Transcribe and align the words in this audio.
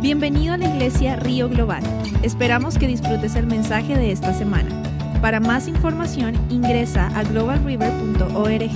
Bienvenido 0.00 0.52
a 0.52 0.58
la 0.58 0.68
iglesia 0.68 1.16
Río 1.16 1.48
Global. 1.48 1.82
Esperamos 2.22 2.78
que 2.78 2.86
disfrutes 2.86 3.34
el 3.34 3.46
mensaje 3.46 3.96
de 3.96 4.12
esta 4.12 4.34
semana. 4.34 4.70
Para 5.22 5.40
más 5.40 5.68
información 5.68 6.34
ingresa 6.50 7.06
a 7.18 7.24
globalriver.org. 7.24 8.72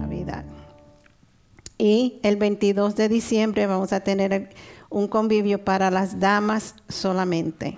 Navidad. 0.00 0.44
Y 1.78 2.20
el 2.22 2.36
22 2.36 2.94
de 2.94 3.08
diciembre 3.08 3.66
vamos 3.66 3.92
a 3.92 4.00
tener 4.00 4.50
un 4.88 5.08
convivio 5.08 5.64
para 5.64 5.90
las 5.90 6.20
damas 6.20 6.76
solamente. 6.88 7.76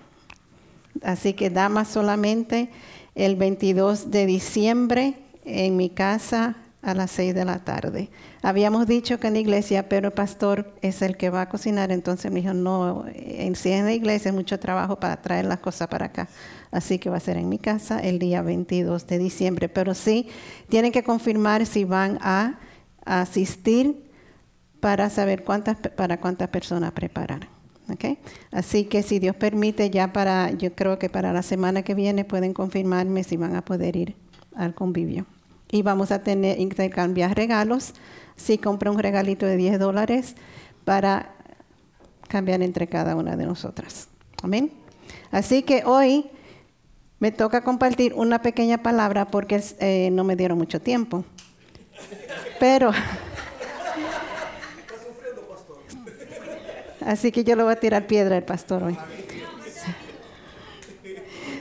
Así 1.03 1.33
que 1.33 1.49
damas 1.49 1.89
solamente 1.89 2.71
el 3.15 3.37
22 3.37 4.11
de 4.11 4.27
diciembre 4.27 5.15
en 5.47 5.79
mi 5.79 5.89
casa 5.89 6.57
a 6.83 6.95
las 6.95 7.11
6 7.13 7.35
de 7.35 7.45
la 7.47 7.65
tarde. 7.65 8.11
Habíamos 8.43 8.87
dicho 8.87 9.21
que 9.21 9.27
en 9.27 9.35
la 9.35 9.41
iglesia, 9.41 9.89
pero 9.89 10.09
el 10.09 10.15
pastor 10.15 10.73
es 10.81 11.03
el 11.03 11.19
que 11.19 11.29
va 11.29 11.43
a 11.43 11.49
cocinar, 11.49 11.93
entonces 11.93 12.33
me 12.33 12.41
dijo, 12.41 12.55
no, 12.55 13.05
en, 13.15 13.55
si 13.55 13.71
en 13.71 13.85
la 13.85 13.93
iglesia 13.93 14.31
es 14.31 14.35
mucho 14.35 14.59
trabajo 14.59 14.97
para 14.97 15.21
traer 15.21 15.45
las 15.45 15.59
cosas 15.59 15.89
para 15.89 16.07
acá. 16.07 16.29
Así 16.71 16.99
que 16.99 17.11
va 17.11 17.19
a 17.19 17.21
ser 17.21 17.37
en 17.37 17.49
mi 17.49 17.59
casa 17.59 18.01
el 18.01 18.19
día 18.19 18.41
22 18.41 19.07
de 19.07 19.19
diciembre. 19.19 19.69
Pero 19.69 19.95
sí, 19.95 20.29
tienen 20.69 20.93
que 20.93 21.03
confirmar 21.03 21.67
si 21.67 21.85
van 21.85 22.19
a, 22.23 22.59
asistir 23.05 24.11
para 24.79 25.11
saber 25.11 25.43
cuántas, 25.43 25.77
para 25.77 26.21
cuántas 26.21 26.49
personas 26.49 26.93
preparar. 26.93 27.49
¿Okay? 27.91 28.19
Así 28.53 28.85
que 28.85 29.03
si 29.03 29.19
Dios 29.19 29.35
permite, 29.35 29.91
ya 29.91 30.13
para, 30.13 30.53
yo 30.53 30.75
creo 30.75 30.99
que 30.99 31.09
para 31.09 31.33
la 31.33 31.43
semana 31.43 31.83
que 31.83 31.95
viene 31.95 32.25
pueden 32.25 32.55
confirmarme 32.55 33.25
si 33.25 33.37
van 33.37 33.57
a 33.57 33.65
poder 33.65 33.97
ir 33.97 34.15
al 34.55 34.75
convivio. 34.75 35.27
Y 35.73 35.83
vamos 35.83 36.13
a 36.13 36.23
tener 36.23 36.61
intercambiar 36.61 37.37
regalos. 37.37 37.95
Si 38.41 38.59
compra 38.59 38.91
un 38.91 38.99
regalito 38.99 39.45
de 39.45 39.57
10 39.57 39.79
dólares 39.79 40.35
para 40.85 41.35
cambiar 42.29 42.63
entre 42.63 42.87
cada 42.87 43.17
una 43.17 43.37
de 43.37 43.45
nosotras. 43.45 44.09
Amén. 44.43 44.73
Así 45.31 45.63
que 45.63 45.83
hoy 45.85 46.31
me 47.19 47.33
toca 47.33 47.63
compartir 47.63 48.15
una 48.15 48.41
pequeña 48.41 48.79
palabra 48.79 49.27
porque 49.27 49.63
eh, 49.81 50.09
no 50.13 50.25
me 50.25 50.37
dieron 50.37 50.57
mucho 50.57 50.81
tiempo. 50.81 51.25
Pero 52.59 52.93
Así 57.01 57.33
que 57.33 57.45
yo 57.45 57.57
le 57.57 57.63
voy 57.63 57.73
a 57.73 57.77
tirar 57.77 58.07
piedra 58.07 58.37
al 58.37 58.45
pastor 58.45 58.85
hoy. 58.85 58.97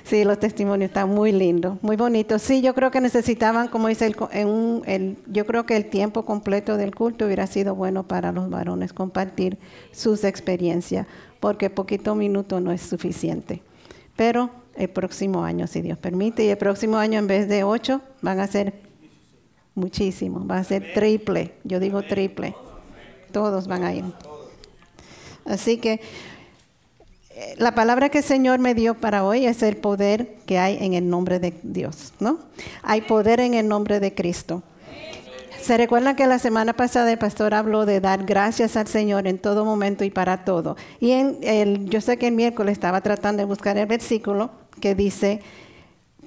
Sí, 0.09 0.23
los 0.23 0.39
testimonios 0.39 0.89
están 0.89 1.09
muy 1.09 1.31
lindos, 1.31 1.77
muy 1.83 1.95
bonitos. 1.95 2.41
Sí, 2.41 2.61
yo 2.61 2.73
creo 2.73 2.89
que 2.89 2.99
necesitaban, 2.99 3.67
como 3.67 3.89
dice, 3.89 4.07
el, 4.07 4.81
el, 4.87 5.17
yo 5.27 5.45
creo 5.45 5.67
que 5.67 5.77
el 5.77 5.85
tiempo 5.85 6.25
completo 6.25 6.77
del 6.77 6.95
culto 6.95 7.27
hubiera 7.27 7.45
sido 7.45 7.75
bueno 7.75 8.07
para 8.07 8.31
los 8.31 8.49
varones 8.49 8.91
compartir 8.91 9.59
sus 9.91 10.23
experiencias, 10.23 11.05
porque 11.39 11.69
poquito 11.69 12.15
minuto 12.15 12.59
no 12.59 12.71
es 12.71 12.81
suficiente. 12.81 13.61
Pero 14.15 14.49
el 14.75 14.89
próximo 14.89 15.43
año, 15.43 15.67
si 15.67 15.81
Dios 15.81 15.99
permite, 15.99 16.43
y 16.43 16.49
el 16.49 16.57
próximo 16.57 16.97
año 16.97 17.19
en 17.19 17.27
vez 17.27 17.47
de 17.47 17.63
ocho, 17.63 18.01
van 18.23 18.39
a 18.39 18.47
ser 18.47 18.81
muchísimos, 19.75 20.49
va 20.49 20.57
a 20.57 20.63
ser 20.63 20.91
triple, 20.95 21.53
yo 21.63 21.79
digo 21.79 22.01
triple. 22.01 22.55
Todos 23.31 23.67
van 23.67 23.83
a 23.83 23.93
ir. 23.93 24.05
Así 25.45 25.77
que 25.77 26.01
la 27.57 27.75
palabra 27.75 28.09
que 28.09 28.19
el 28.19 28.23
Señor 28.23 28.59
me 28.59 28.73
dio 28.73 28.95
para 28.95 29.23
hoy 29.23 29.45
es 29.45 29.63
el 29.63 29.77
poder 29.77 30.35
que 30.45 30.57
hay 30.57 30.77
en 30.81 30.93
el 30.93 31.09
nombre 31.09 31.39
de 31.39 31.53
Dios, 31.63 32.13
¿no? 32.19 32.39
Hay 32.83 33.01
poder 33.01 33.39
en 33.39 33.53
el 33.53 33.67
nombre 33.67 33.99
de 33.99 34.13
Cristo. 34.13 34.63
Se 35.61 35.77
recuerdan 35.77 36.15
que 36.15 36.25
la 36.25 36.39
semana 36.39 36.73
pasada 36.73 37.11
el 37.11 37.17
pastor 37.17 37.53
habló 37.53 37.85
de 37.85 37.99
dar 37.99 38.25
gracias 38.25 38.75
al 38.77 38.87
Señor 38.87 39.27
en 39.27 39.37
todo 39.37 39.65
momento 39.65 40.03
y 40.03 40.09
para 40.09 40.43
todo. 40.43 40.77
Y 40.99 41.13
yo 41.85 42.01
sé 42.01 42.17
que 42.17 42.27
el 42.27 42.33
miércoles 42.33 42.73
estaba 42.73 43.01
tratando 43.01 43.41
de 43.41 43.45
buscar 43.45 43.77
el 43.77 43.85
versículo 43.85 44.49
que 44.79 44.95
dice, 44.95 45.41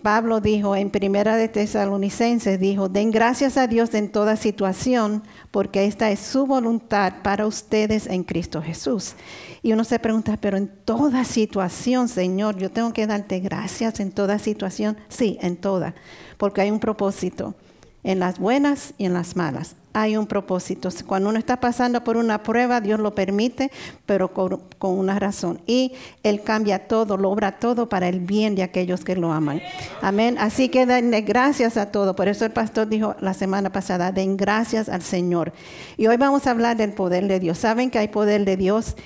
Pablo 0.02 0.40
dijo 0.40 0.76
en 0.76 0.90
Primera 0.90 1.36
de 1.36 1.48
Tesalonicenses, 1.48 2.60
dijo, 2.60 2.88
den 2.88 3.10
gracias 3.10 3.56
a 3.56 3.66
Dios 3.66 3.94
en 3.94 4.10
toda 4.10 4.36
situación, 4.36 5.22
porque 5.50 5.86
esta 5.86 6.10
es 6.10 6.20
su 6.20 6.46
voluntad 6.46 7.14
para 7.22 7.46
ustedes 7.46 8.06
en 8.06 8.24
Cristo 8.24 8.60
Jesús. 8.60 9.14
Y 9.62 9.72
uno 9.72 9.84
se 9.84 9.98
pregunta, 9.98 10.36
pero 10.40 10.56
en 10.56 10.68
toda 10.68 11.24
situación, 11.24 12.08
Señor, 12.08 12.56
yo 12.56 12.70
tengo 12.70 12.92
que 12.92 13.06
darte 13.06 13.40
gracias 13.40 14.00
en 14.00 14.10
toda 14.10 14.38
situación. 14.38 14.96
Sí, 15.08 15.38
en 15.40 15.56
toda, 15.56 15.94
porque 16.36 16.60
hay 16.60 16.70
un 16.70 16.80
propósito, 16.80 17.54
en 18.04 18.18
las 18.18 18.38
buenas 18.38 18.94
y 18.98 19.06
en 19.06 19.14
las 19.14 19.36
malas 19.36 19.76
hay 19.92 20.16
un 20.16 20.26
propósito. 20.26 20.88
Cuando 21.06 21.28
uno 21.28 21.38
está 21.38 21.58
pasando 21.58 22.02
por 22.02 22.16
una 22.16 22.42
prueba, 22.42 22.80
Dios 22.80 22.98
lo 23.00 23.14
permite, 23.14 23.70
pero 24.06 24.32
con, 24.32 24.60
una 24.80 25.18
razón. 25.18 25.60
Y 25.66 25.92
Él 26.22 26.42
cambia 26.42 26.86
todo, 26.86 27.16
lo 27.16 27.30
obra 27.30 27.58
todo 27.58 27.88
para 27.88 28.08
el 28.08 28.20
bien 28.20 28.54
de 28.54 28.62
aquellos 28.62 29.04
que 29.04 29.16
lo 29.16 29.32
aman. 29.32 29.60
Amén. 30.00 30.36
Así 30.38 30.68
que 30.68 30.86
denle 30.86 31.22
gracias 31.22 31.76
a 31.76 31.90
todo. 31.90 32.16
Por 32.16 32.28
eso 32.28 32.44
el 32.44 32.52
pastor 32.52 32.88
dijo 32.88 33.14
la 33.20 33.34
semana 33.34 33.70
pasada, 33.70 34.12
den 34.12 34.36
gracias 34.36 34.88
al 34.88 35.02
Señor. 35.02 35.52
Y 35.96 36.06
hoy 36.06 36.16
vamos 36.16 36.46
a 36.46 36.52
hablar 36.52 36.76
del 36.76 36.92
poder 36.92 37.28
de 37.28 37.40
Dios. 37.40 37.58
¿Saben 37.58 37.90
que 37.90 37.98
hay 37.98 38.08
poder 38.08 38.44
de 38.44 38.56
Dios? 38.56 38.96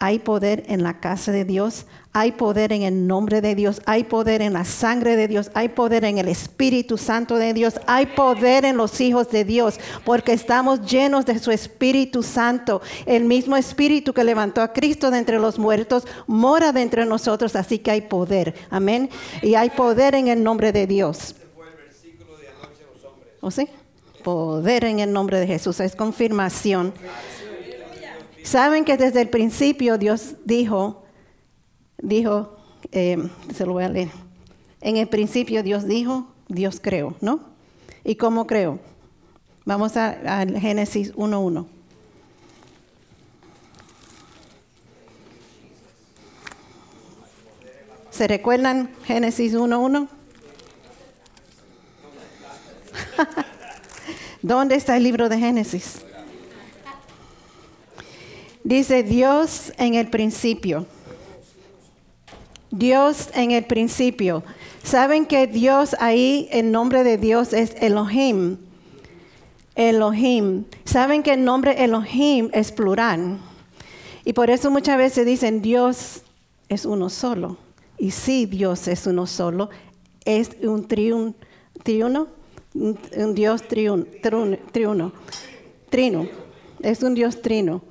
Hay 0.00 0.20
poder 0.20 0.62
en 0.68 0.84
la 0.84 1.00
casa 1.00 1.32
de 1.32 1.44
Dios, 1.44 1.86
hay 2.12 2.32
poder 2.32 2.72
en 2.72 2.82
el 2.82 3.06
nombre 3.06 3.40
de 3.40 3.54
Dios, 3.54 3.82
hay 3.84 4.04
poder 4.04 4.42
en 4.42 4.52
la 4.52 4.64
sangre 4.64 5.16
de 5.16 5.26
Dios, 5.26 5.50
hay 5.54 5.70
poder 5.70 6.04
en 6.04 6.18
el 6.18 6.28
Espíritu 6.28 6.96
Santo 6.98 7.36
de 7.36 7.52
Dios, 7.52 7.80
hay 7.86 8.06
poder 8.06 8.64
en 8.64 8.76
los 8.76 9.00
hijos 9.00 9.30
de 9.30 9.44
Dios, 9.44 9.80
porque 10.04 10.32
estamos 10.32 10.82
llenos 10.88 11.26
de 11.26 11.38
su 11.40 11.50
Espíritu 11.50 12.22
Santo. 12.22 12.80
El 13.06 13.24
mismo 13.24 13.56
Espíritu 13.56 14.12
que 14.12 14.22
levantó 14.22 14.62
a 14.62 14.72
Cristo 14.72 15.10
de 15.10 15.18
entre 15.18 15.38
los 15.38 15.58
muertos 15.58 16.06
mora 16.26 16.72
de 16.72 16.88
nosotros, 17.04 17.56
así 17.56 17.78
que 17.78 17.90
hay 17.90 18.02
poder. 18.02 18.54
Amén. 18.70 19.10
Y 19.42 19.54
hay 19.54 19.70
poder 19.70 20.14
en 20.14 20.28
el 20.28 20.42
nombre 20.42 20.72
de 20.72 20.86
Dios. 20.86 21.34
¿O 23.40 23.50
sí? 23.50 23.68
Poder 24.22 24.84
en 24.84 25.00
el 25.00 25.12
nombre 25.12 25.40
de 25.40 25.46
Jesús, 25.46 25.80
es 25.80 25.94
confirmación. 25.94 26.92
Saben 28.42 28.84
que 28.84 28.96
desde 28.96 29.20
el 29.20 29.28
principio 29.28 29.98
Dios 29.98 30.34
dijo, 30.44 31.04
dijo, 31.98 32.56
eh, 32.92 33.28
se 33.54 33.66
lo 33.66 33.72
voy 33.72 33.84
a 33.84 33.88
leer. 33.88 34.08
En 34.80 34.96
el 34.96 35.08
principio 35.08 35.62
Dios 35.62 35.86
dijo, 35.86 36.28
Dios 36.48 36.80
creó, 36.80 37.14
¿no? 37.20 37.40
¿Y 38.04 38.16
cómo 38.16 38.46
creó? 38.46 38.78
Vamos 39.64 39.96
a, 39.96 40.46
Génesis 40.58 41.14
1.1. 41.14 41.66
¿Se 48.10 48.26
recuerdan 48.26 48.90
Génesis 49.04 49.54
1.1? 49.54 50.08
¿Dónde 54.42 54.76
está 54.76 54.96
el 54.96 55.02
libro 55.02 55.28
de 55.28 55.38
Génesis? 55.38 56.02
Dice 58.68 59.02
Dios 59.02 59.72
en 59.78 59.94
el 59.94 60.08
principio. 60.08 60.84
Dios 62.70 63.30
en 63.32 63.50
el 63.52 63.64
principio. 63.64 64.42
¿Saben 64.82 65.24
que 65.24 65.46
Dios 65.46 65.96
ahí, 65.98 66.50
el 66.52 66.70
nombre 66.70 67.02
de 67.02 67.16
Dios 67.16 67.54
es 67.54 67.74
Elohim? 67.80 68.58
Elohim. 69.74 70.66
¿Saben 70.84 71.22
que 71.22 71.32
el 71.32 71.44
nombre 71.44 71.82
Elohim 71.82 72.50
es 72.52 72.70
plural? 72.70 73.38
Y 74.26 74.34
por 74.34 74.50
eso 74.50 74.70
muchas 74.70 74.98
veces 74.98 75.24
dicen 75.24 75.62
Dios 75.62 76.20
es 76.68 76.84
uno 76.84 77.08
solo. 77.08 77.56
Y 77.96 78.10
sí, 78.10 78.44
Dios 78.44 78.86
es 78.86 79.06
uno 79.06 79.26
solo. 79.26 79.70
Es 80.26 80.50
un 80.62 80.86
triun, 80.86 81.34
triuno, 81.82 82.28
un 82.74 83.34
Dios 83.34 83.62
triun, 83.62 84.06
triuno, 84.20 85.12
trino. 85.88 86.28
Es 86.82 87.02
un 87.02 87.14
Dios 87.14 87.40
trino. 87.40 87.82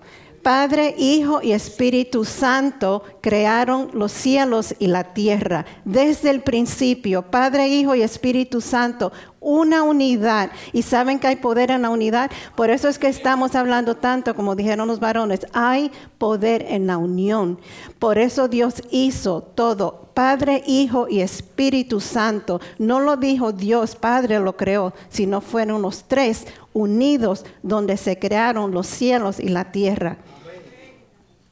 Padre, 0.47 0.95
Hijo 0.97 1.41
y 1.44 1.51
Espíritu 1.51 2.23
Santo 2.23 3.03
crearon 3.19 3.89
los 3.91 4.13
cielos 4.13 4.73
y 4.79 4.88
la 4.88 5.13
tierra. 5.13 5.65
Desde 5.83 6.29
el 6.29 6.39
principio, 6.39 7.23
Padre, 7.23 7.67
Hijo 7.67 7.95
y 7.95 8.01
Espíritu 8.01 8.61
Santo, 8.61 9.11
una 9.41 9.83
unidad. 9.83 10.49
Y 10.71 10.83
saben 10.83 11.19
que 11.19 11.27
hay 11.27 11.35
poder 11.35 11.69
en 11.69 11.81
la 11.81 11.89
unidad. 11.89 12.31
Por 12.55 12.69
eso 12.69 12.88
es 12.88 12.97
que 12.97 13.09
estamos 13.09 13.55
hablando 13.55 13.95
tanto, 13.95 14.33
como 14.35 14.55
dijeron 14.55 14.88
los 14.88 15.01
varones, 15.01 15.45
hay 15.51 15.91
poder 16.17 16.65
en 16.69 16.88
la 16.88 16.97
unión. 16.97 17.59
Por 17.99 18.17
eso 18.17 18.47
Dios 18.47 18.75
hizo 18.89 19.41
todo. 19.41 20.11
Padre, 20.13 20.63
Hijo 20.65 21.09
y 21.09 21.19
Espíritu 21.19 21.99
Santo. 21.99 22.61
No 22.79 23.01
lo 23.01 23.17
dijo 23.17 23.51
Dios, 23.51 23.97
Padre 23.97 24.39
lo 24.39 24.55
creó, 24.55 24.94
sino 25.09 25.41
fueron 25.41 25.81
los 25.81 26.05
tres 26.05 26.47
unidos 26.71 27.44
donde 27.63 27.97
se 27.97 28.17
crearon 28.17 28.71
los 28.71 28.88
cielos 28.88 29.41
y 29.41 29.49
la 29.49 29.73
tierra. 29.73 30.19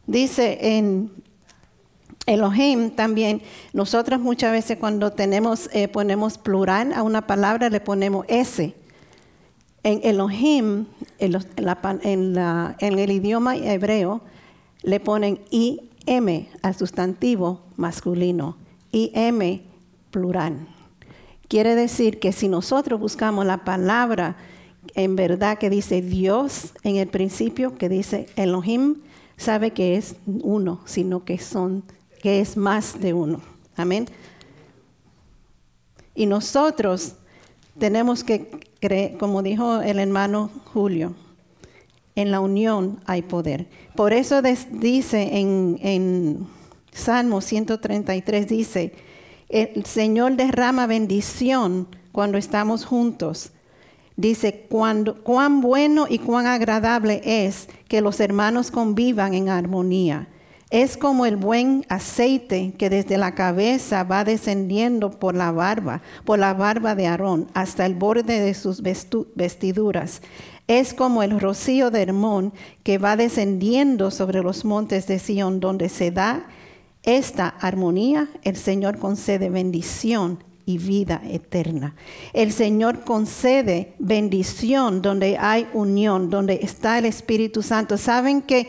Dice 0.07 0.57
en 0.61 1.11
Elohim 2.25 2.91
también, 2.91 3.41
nosotros 3.73 4.19
muchas 4.19 4.51
veces 4.51 4.77
cuando 4.77 5.11
tenemos, 5.11 5.69
eh, 5.73 5.87
ponemos 5.87 6.37
plural 6.37 6.93
a 6.93 7.03
una 7.03 7.27
palabra 7.27 7.69
le 7.69 7.79
ponemos 7.79 8.25
S. 8.29 8.73
En 9.83 9.99
Elohim, 10.03 10.87
en, 11.19 12.37
en 12.79 12.99
el 12.99 13.11
idioma 13.11 13.55
hebreo, 13.55 14.21
le 14.81 14.99
ponen 14.99 15.39
IM 15.51 16.47
al 16.63 16.75
sustantivo 16.75 17.61
masculino, 17.75 18.57
IM 18.91 19.61
plural. 20.09 20.67
Quiere 21.47 21.75
decir 21.75 22.19
que 22.19 22.31
si 22.31 22.47
nosotros 22.47 22.99
buscamos 22.99 23.45
la 23.45 23.63
palabra 23.63 24.35
en 24.95 25.15
verdad 25.15 25.57
que 25.57 25.69
dice 25.69 26.01
Dios 26.01 26.73
en 26.83 26.97
el 26.97 27.07
principio, 27.07 27.75
que 27.77 27.89
dice 27.89 28.27
Elohim, 28.35 28.97
sabe 29.37 29.71
que 29.71 29.95
es 29.95 30.15
uno, 30.25 30.81
sino 30.85 31.23
que 31.23 31.37
son, 31.37 31.83
que 32.21 32.39
es 32.39 32.57
más 32.57 32.99
de 32.99 33.13
uno. 33.13 33.41
Amén. 33.75 34.07
Y 36.13 36.25
nosotros 36.25 37.15
tenemos 37.77 38.23
que 38.23 38.49
creer, 38.79 39.17
como 39.17 39.43
dijo 39.43 39.81
el 39.81 39.99
hermano 39.99 40.49
Julio, 40.73 41.13
en 42.15 42.31
la 42.31 42.39
unión 42.39 42.99
hay 43.05 43.21
poder. 43.21 43.67
Por 43.95 44.13
eso 44.13 44.41
dice 44.41 45.37
en, 45.37 45.77
en 45.81 46.47
Salmo 46.91 47.41
133, 47.41 48.47
dice, 48.47 48.93
el 49.49 49.85
Señor 49.85 50.37
derrama 50.37 50.87
bendición 50.87 51.87
cuando 52.11 52.37
estamos 52.37 52.85
juntos. 52.85 53.51
Dice, 54.17 54.67
cuán 54.69 55.61
bueno 55.61 56.05
y 56.09 56.19
cuán 56.19 56.45
agradable 56.45 57.21
es 57.25 57.67
que 57.89 58.01
los 58.01 58.19
hermanos 58.19 58.71
convivan 58.71 59.33
en 59.33 59.49
armonía. 59.49 60.29
Es 60.71 60.97
como 60.97 61.25
el 61.25 61.35
buen 61.35 61.85
aceite 61.89 62.73
que 62.77 62.89
desde 62.89 63.17
la 63.17 63.35
cabeza 63.35 64.03
va 64.03 64.23
descendiendo 64.23 65.11
por 65.11 65.35
la 65.35 65.51
barba, 65.51 66.01
por 66.23 66.39
la 66.39 66.53
barba 66.53 66.95
de 66.95 67.07
Aarón, 67.07 67.47
hasta 67.53 67.85
el 67.85 67.93
borde 67.95 68.39
de 68.39 68.53
sus 68.53 68.81
vestiduras. 68.81 70.21
Es 70.67 70.93
como 70.93 71.21
el 71.21 71.39
rocío 71.39 71.91
de 71.91 72.01
Hermón 72.01 72.53
que 72.83 72.97
va 72.97 73.15
descendiendo 73.15 74.11
sobre 74.11 74.41
los 74.41 74.65
montes 74.65 75.07
de 75.07 75.19
Sión, 75.19 75.59
donde 75.59 75.89
se 75.89 76.09
da 76.09 76.47
esta 77.03 77.47
armonía, 77.47 78.29
el 78.43 78.55
Señor 78.55 78.97
concede 78.97 79.51
bendición 79.51 80.39
y 80.65 80.77
vida 80.77 81.21
eterna. 81.29 81.95
El 82.33 82.51
Señor 82.51 83.03
concede 83.03 83.93
bendición 83.99 85.01
donde 85.01 85.37
hay 85.37 85.67
unión, 85.73 86.29
donde 86.29 86.59
está 86.61 86.97
el 86.97 87.05
Espíritu 87.05 87.61
Santo. 87.61 87.97
¿Saben 87.97 88.41
que 88.41 88.67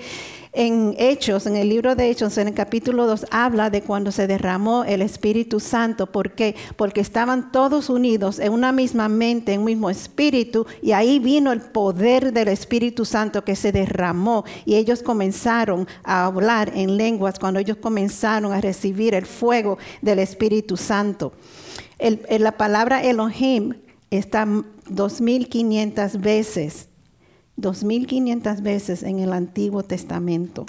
en 0.52 0.94
Hechos, 0.98 1.46
en 1.46 1.54
el 1.54 1.68
libro 1.68 1.94
de 1.94 2.08
Hechos, 2.08 2.38
en 2.38 2.48
el 2.48 2.54
capítulo 2.54 3.06
2, 3.06 3.26
habla 3.30 3.68
de 3.68 3.82
cuando 3.82 4.10
se 4.10 4.26
derramó 4.26 4.84
el 4.84 5.02
Espíritu 5.02 5.60
Santo? 5.60 6.06
¿Por 6.06 6.32
qué? 6.32 6.54
Porque 6.76 7.02
estaban 7.02 7.52
todos 7.52 7.90
unidos 7.90 8.38
en 8.38 8.54
una 8.54 8.72
misma 8.72 9.10
mente, 9.10 9.52
en 9.52 9.60
un 9.60 9.66
mismo 9.66 9.90
espíritu, 9.90 10.66
y 10.80 10.92
ahí 10.92 11.18
vino 11.18 11.52
el 11.52 11.60
poder 11.60 12.32
del 12.32 12.48
Espíritu 12.48 13.04
Santo 13.04 13.44
que 13.44 13.54
se 13.54 13.70
derramó, 13.70 14.44
y 14.64 14.76
ellos 14.76 15.02
comenzaron 15.02 15.86
a 16.02 16.24
hablar 16.24 16.72
en 16.74 16.96
lenguas 16.96 17.38
cuando 17.38 17.60
ellos 17.60 17.76
comenzaron 17.76 18.50
a 18.54 18.60
recibir 18.62 19.14
el 19.14 19.26
fuego 19.26 19.76
del 20.00 20.20
Espíritu 20.20 20.78
Santo. 20.78 21.34
El- 21.98 22.20
la 22.40 22.52
palabra 22.52 23.02
Elohim 23.02 23.74
está 24.10 24.46
2500 24.88 26.20
veces, 26.20 26.88
2500 27.56 28.62
veces 28.62 29.02
en 29.02 29.18
el 29.18 29.32
Antiguo 29.32 29.82
Testamento. 29.82 30.66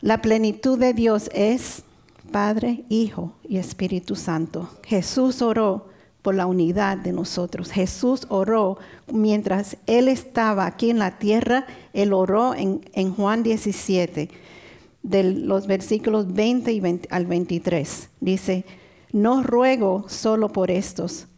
La 0.00 0.20
plenitud 0.20 0.78
de 0.78 0.92
Dios 0.92 1.30
es 1.34 1.82
Padre, 2.30 2.84
Hijo 2.88 3.32
y 3.48 3.56
Espíritu 3.58 4.16
Santo. 4.16 4.68
Jesús 4.84 5.42
oró 5.42 5.88
por 6.22 6.34
la 6.34 6.46
unidad 6.46 6.98
de 6.98 7.12
nosotros. 7.12 7.70
Jesús 7.70 8.26
oró 8.28 8.78
mientras 9.12 9.76
Él 9.86 10.08
estaba 10.08 10.66
aquí 10.66 10.90
en 10.90 10.98
la 10.98 11.18
tierra, 11.18 11.66
Él 11.92 12.12
oró 12.12 12.54
en, 12.54 12.80
en 12.94 13.14
Juan 13.14 13.42
17, 13.44 14.28
de 15.04 15.22
los 15.22 15.68
versículos 15.68 16.32
20 16.34 16.72
y 16.72 16.80
20 16.80 17.08
al 17.12 17.26
23. 17.26 18.08
Dice, 18.20 18.64
no 19.12 19.42
ruego 19.42 20.04
solo 20.08 20.52
por 20.52 20.70
estos, 20.70 21.28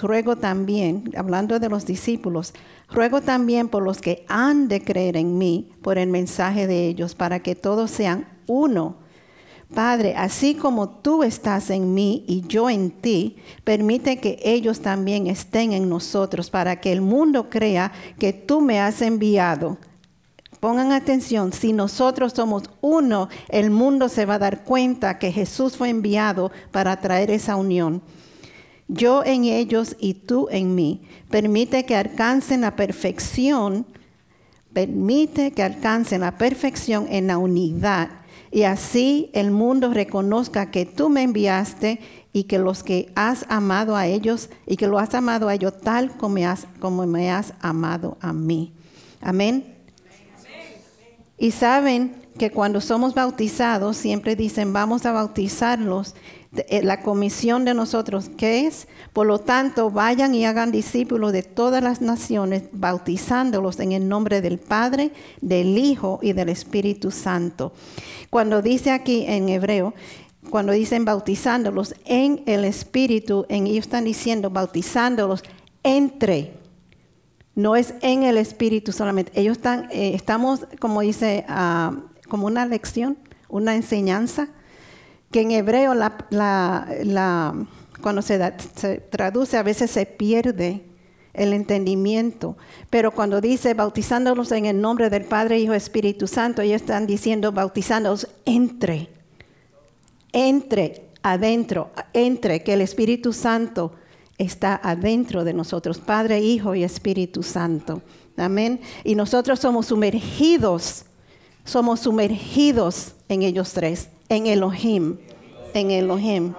ruego 0.00 0.36
también, 0.36 1.10
hablando 1.16 1.58
de 1.58 1.68
los 1.68 1.84
discípulos, 1.84 2.54
ruego 2.88 3.20
también 3.20 3.68
por 3.68 3.82
los 3.82 4.00
que 4.00 4.24
han 4.28 4.68
de 4.68 4.82
creer 4.82 5.16
en 5.16 5.38
mí, 5.38 5.70
por 5.82 5.98
el 5.98 6.08
mensaje 6.08 6.66
de 6.66 6.86
ellos, 6.86 7.14
para 7.14 7.40
que 7.40 7.54
todos 7.54 7.90
sean 7.90 8.26
uno. 8.46 8.96
Padre, 9.74 10.14
así 10.16 10.54
como 10.54 10.88
tú 10.88 11.22
estás 11.22 11.70
en 11.70 11.94
mí 11.94 12.24
y 12.28 12.42
yo 12.46 12.68
en 12.68 12.90
ti, 12.90 13.36
permite 13.64 14.18
que 14.18 14.38
ellos 14.42 14.80
también 14.80 15.26
estén 15.26 15.72
en 15.72 15.88
nosotros, 15.88 16.50
para 16.50 16.80
que 16.80 16.92
el 16.92 17.00
mundo 17.00 17.48
crea 17.48 17.92
que 18.18 18.32
tú 18.32 18.60
me 18.60 18.80
has 18.80 19.00
enviado. 19.00 19.78
Pongan 20.62 20.92
atención, 20.92 21.52
si 21.52 21.72
nosotros 21.72 22.34
somos 22.34 22.70
uno, 22.80 23.28
el 23.48 23.70
mundo 23.70 24.08
se 24.08 24.26
va 24.26 24.34
a 24.34 24.38
dar 24.38 24.62
cuenta 24.62 25.18
que 25.18 25.32
Jesús 25.32 25.76
fue 25.76 25.88
enviado 25.88 26.52
para 26.70 27.00
traer 27.00 27.32
esa 27.32 27.56
unión 27.56 28.00
yo 28.92 29.24
en 29.24 29.44
ellos 29.44 29.96
y 29.98 30.14
tú 30.14 30.48
en 30.50 30.74
mí. 30.74 31.02
Permite 31.30 31.84
que 31.84 31.96
alcancen 31.96 32.60
la 32.60 32.76
perfección, 32.76 33.86
permite 34.72 35.52
que 35.52 35.62
alcancen 35.62 36.20
la 36.20 36.36
perfección 36.36 37.06
en 37.08 37.26
la 37.26 37.38
unidad. 37.38 38.10
Y 38.50 38.64
así 38.64 39.30
el 39.32 39.50
mundo 39.50 39.94
reconozca 39.94 40.70
que 40.70 40.84
tú 40.84 41.08
me 41.08 41.22
enviaste 41.22 42.00
y 42.34 42.44
que 42.44 42.58
los 42.58 42.82
que 42.82 43.10
has 43.14 43.46
amado 43.48 43.96
a 43.96 44.06
ellos 44.06 44.50
y 44.66 44.76
que 44.76 44.86
lo 44.86 44.98
has 44.98 45.14
amado 45.14 45.48
a 45.48 45.54
ellos 45.54 45.80
tal 45.80 46.14
como 46.16 46.34
me 46.34 46.46
has, 46.46 46.66
como 46.78 47.06
me 47.06 47.30
has 47.30 47.54
amado 47.60 48.18
a 48.20 48.34
mí. 48.34 48.74
Amén. 49.22 49.71
Y 51.42 51.50
saben 51.50 52.14
que 52.38 52.52
cuando 52.52 52.80
somos 52.80 53.14
bautizados, 53.14 53.96
siempre 53.96 54.36
dicen, 54.36 54.72
vamos 54.72 55.06
a 55.06 55.10
bautizarlos. 55.10 56.14
Eh, 56.68 56.84
La 56.84 57.02
comisión 57.02 57.64
de 57.64 57.74
nosotros, 57.74 58.30
¿qué 58.36 58.68
es? 58.68 58.86
Por 59.12 59.26
lo 59.26 59.40
tanto, 59.40 59.90
vayan 59.90 60.36
y 60.36 60.44
hagan 60.44 60.70
discípulos 60.70 61.32
de 61.32 61.42
todas 61.42 61.82
las 61.82 62.00
naciones, 62.00 62.62
bautizándolos 62.70 63.80
en 63.80 63.90
el 63.90 64.08
nombre 64.08 64.40
del 64.40 64.58
Padre, 64.58 65.10
del 65.40 65.76
Hijo 65.78 66.20
y 66.22 66.32
del 66.32 66.48
Espíritu 66.48 67.10
Santo. 67.10 67.72
Cuando 68.30 68.62
dice 68.62 68.92
aquí 68.92 69.24
en 69.26 69.48
hebreo, 69.48 69.94
cuando 70.48 70.70
dicen 70.70 71.04
bautizándolos 71.04 71.96
en 72.04 72.44
el 72.46 72.64
Espíritu, 72.64 73.46
en 73.48 73.66
ellos 73.66 73.86
están 73.86 74.04
diciendo 74.04 74.48
bautizándolos 74.48 75.42
entre 75.82 76.61
no 77.54 77.76
es 77.76 77.94
en 78.00 78.22
el 78.22 78.38
espíritu 78.38 78.92
solamente. 78.92 79.32
Ellos 79.34 79.58
están, 79.58 79.88
eh, 79.90 80.12
estamos, 80.14 80.66
como 80.80 81.00
dice, 81.02 81.44
ah, 81.48 81.96
como 82.28 82.46
una 82.46 82.66
lección, 82.66 83.18
una 83.48 83.74
enseñanza, 83.74 84.48
que 85.30 85.40
en 85.42 85.50
hebreo 85.50 85.94
la, 85.94 87.66
cuando 88.02 88.22
se, 88.22 88.38
se 88.74 88.98
traduce 88.98 89.56
a 89.56 89.62
veces 89.62 89.90
se 89.90 90.06
pierde 90.06 90.82
el 91.34 91.52
entendimiento. 91.52 92.56
Pero 92.90 93.12
cuando 93.12 93.40
dice 93.40 93.74
bautizándolos 93.74 94.52
en 94.52 94.66
el 94.66 94.80
nombre 94.80 95.10
del 95.10 95.24
Padre, 95.24 95.58
Hijo, 95.58 95.74
Espíritu 95.74 96.26
Santo, 96.26 96.62
ellos 96.62 96.82
están 96.82 97.06
diciendo 97.06 97.52
bautizándolos 97.52 98.28
entre, 98.44 99.08
entre, 100.32 101.08
adentro, 101.22 101.90
entre, 102.12 102.62
que 102.62 102.74
el 102.74 102.80
Espíritu 102.82 103.32
Santo 103.32 103.92
está 104.42 104.80
adentro 104.82 105.44
de 105.44 105.54
nosotros, 105.54 105.98
Padre, 105.98 106.40
Hijo 106.40 106.74
y 106.74 106.84
Espíritu 106.84 107.42
Santo. 107.42 108.02
Amén. 108.36 108.80
Y 109.04 109.14
nosotros 109.14 109.60
somos 109.60 109.86
sumergidos, 109.86 111.04
somos 111.64 112.00
sumergidos 112.00 113.12
en 113.28 113.42
ellos 113.42 113.72
tres, 113.72 114.08
en 114.28 114.46
Elohim, 114.46 115.18
en 115.74 115.90
Elohim. 115.90 116.54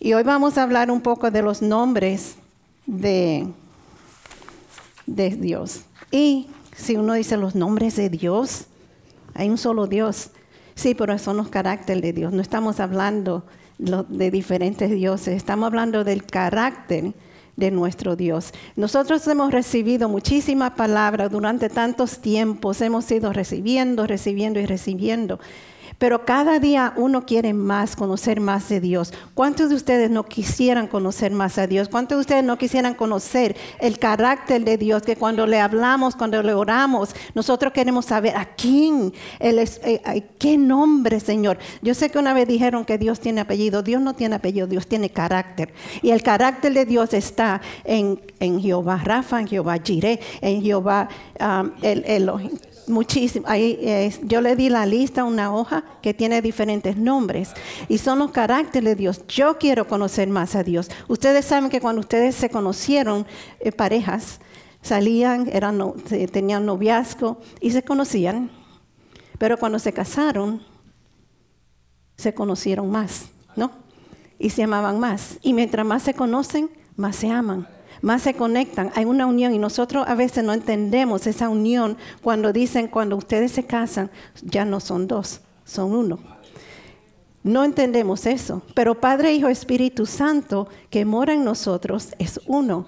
Y 0.00 0.12
hoy 0.12 0.22
vamos 0.22 0.58
a 0.58 0.62
hablar 0.62 0.90
un 0.90 1.00
poco 1.00 1.30
de 1.30 1.42
los 1.42 1.60
nombres 1.60 2.36
de, 2.86 3.46
de 5.06 5.30
Dios. 5.30 5.80
Y 6.10 6.48
si 6.76 6.96
uno 6.96 7.14
dice 7.14 7.36
los 7.36 7.54
nombres 7.54 7.96
de 7.96 8.08
Dios, 8.08 8.66
hay 9.34 9.50
un 9.50 9.58
solo 9.58 9.86
Dios. 9.86 10.30
Sí, 10.76 10.94
pero 10.94 11.18
son 11.18 11.36
los 11.36 11.48
caracteres 11.48 12.02
de 12.02 12.12
Dios. 12.12 12.32
No 12.32 12.40
estamos 12.40 12.78
hablando 12.78 13.44
de 13.78 14.30
diferentes 14.30 14.90
dioses, 14.90 15.36
estamos 15.36 15.66
hablando 15.68 16.04
del 16.04 16.24
carácter 16.24 17.14
de 17.56 17.70
nuestro 17.70 18.16
Dios. 18.16 18.52
Nosotros 18.76 19.26
hemos 19.26 19.52
recibido 19.52 20.08
muchísimas 20.08 20.72
palabras 20.72 21.30
durante 21.30 21.68
tantos 21.68 22.20
tiempos, 22.20 22.80
hemos 22.80 23.10
ido 23.10 23.32
recibiendo, 23.32 24.06
recibiendo 24.06 24.60
y 24.60 24.66
recibiendo. 24.66 25.40
Pero 25.98 26.24
cada 26.24 26.60
día 26.60 26.92
uno 26.96 27.26
quiere 27.26 27.52
más, 27.52 27.96
conocer 27.96 28.40
más 28.40 28.68
de 28.68 28.80
Dios. 28.80 29.12
¿Cuántos 29.34 29.68
de 29.68 29.74
ustedes 29.74 30.08
no 30.10 30.24
quisieran 30.24 30.86
conocer 30.86 31.32
más 31.32 31.58
a 31.58 31.66
Dios? 31.66 31.88
¿Cuántos 31.88 32.18
de 32.18 32.20
ustedes 32.20 32.44
no 32.44 32.56
quisieran 32.56 32.94
conocer 32.94 33.56
el 33.80 33.98
carácter 33.98 34.64
de 34.64 34.78
Dios? 34.78 35.02
Que 35.02 35.16
cuando 35.16 35.44
le 35.46 35.58
hablamos, 35.60 36.14
cuando 36.14 36.40
le 36.40 36.54
oramos, 36.54 37.10
nosotros 37.34 37.72
queremos 37.72 38.06
saber 38.06 38.36
a 38.36 38.44
quién, 38.44 39.12
eh, 39.40 40.22
qué 40.38 40.56
nombre, 40.56 41.18
Señor. 41.18 41.58
Yo 41.82 41.94
sé 41.94 42.10
que 42.10 42.18
una 42.18 42.32
vez 42.32 42.46
dijeron 42.46 42.84
que 42.84 42.96
Dios 42.96 43.18
tiene 43.18 43.40
apellido. 43.40 43.82
Dios 43.82 44.00
no 44.00 44.14
tiene 44.14 44.36
apellido, 44.36 44.68
Dios 44.68 44.86
tiene 44.86 45.10
carácter. 45.10 45.74
Y 46.00 46.10
el 46.10 46.22
carácter 46.22 46.74
de 46.74 46.84
Dios 46.84 47.12
está 47.12 47.60
en, 47.82 48.20
Jehová 48.38 49.00
Rafa, 49.02 49.40
en 49.40 49.48
Jehová 49.48 49.78
Jireh, 49.82 50.20
en 50.40 50.62
Jehová 50.62 51.08
um, 51.40 51.72
el 51.82 52.04
Elohim 52.06 52.52
muchísimo. 52.88 53.46
Ahí, 53.48 54.12
yo 54.22 54.40
le 54.40 54.56
di 54.56 54.68
la 54.68 54.86
lista, 54.86 55.24
una 55.24 55.54
hoja 55.54 55.84
que 56.02 56.14
tiene 56.14 56.42
diferentes 56.42 56.96
nombres 56.96 57.52
y 57.88 57.98
son 57.98 58.18
los 58.18 58.30
caracteres 58.30 58.90
de 58.90 58.94
Dios. 58.96 59.26
Yo 59.28 59.58
quiero 59.58 59.86
conocer 59.86 60.28
más 60.28 60.54
a 60.54 60.62
Dios. 60.62 60.90
Ustedes 61.08 61.44
saben 61.44 61.70
que 61.70 61.80
cuando 61.80 62.00
ustedes 62.00 62.34
se 62.34 62.50
conocieron, 62.50 63.26
eh, 63.60 63.72
parejas, 63.72 64.40
salían, 64.82 65.48
eran, 65.52 65.94
tenían 66.32 66.66
noviazgo 66.66 67.38
y 67.60 67.70
se 67.70 67.82
conocían, 67.82 68.50
pero 69.38 69.58
cuando 69.58 69.78
se 69.78 69.92
casaron, 69.92 70.62
se 72.16 72.34
conocieron 72.34 72.90
más, 72.90 73.28
¿no? 73.54 73.70
Y 74.38 74.50
se 74.50 74.64
amaban 74.64 74.98
más. 74.98 75.38
Y 75.42 75.52
mientras 75.52 75.86
más 75.86 76.02
se 76.02 76.14
conocen, 76.14 76.70
más 76.96 77.16
se 77.16 77.30
aman 77.30 77.66
más 78.00 78.22
se 78.22 78.34
conectan, 78.34 78.90
hay 78.94 79.04
una 79.04 79.26
unión 79.26 79.54
y 79.54 79.58
nosotros 79.58 80.04
a 80.06 80.14
veces 80.14 80.44
no 80.44 80.52
entendemos 80.52 81.26
esa 81.26 81.48
unión 81.48 81.96
cuando 82.22 82.52
dicen, 82.52 82.88
cuando 82.88 83.16
ustedes 83.16 83.52
se 83.52 83.64
casan, 83.64 84.10
ya 84.42 84.64
no 84.64 84.80
son 84.80 85.06
dos, 85.06 85.40
son 85.64 85.92
uno. 85.92 86.18
No 87.42 87.64
entendemos 87.64 88.26
eso, 88.26 88.62
pero 88.74 89.00
Padre, 89.00 89.32
Hijo, 89.32 89.48
Espíritu 89.48 90.06
Santo 90.06 90.68
que 90.90 91.04
mora 91.04 91.34
en 91.34 91.44
nosotros 91.44 92.08
es 92.18 92.40
uno. 92.46 92.86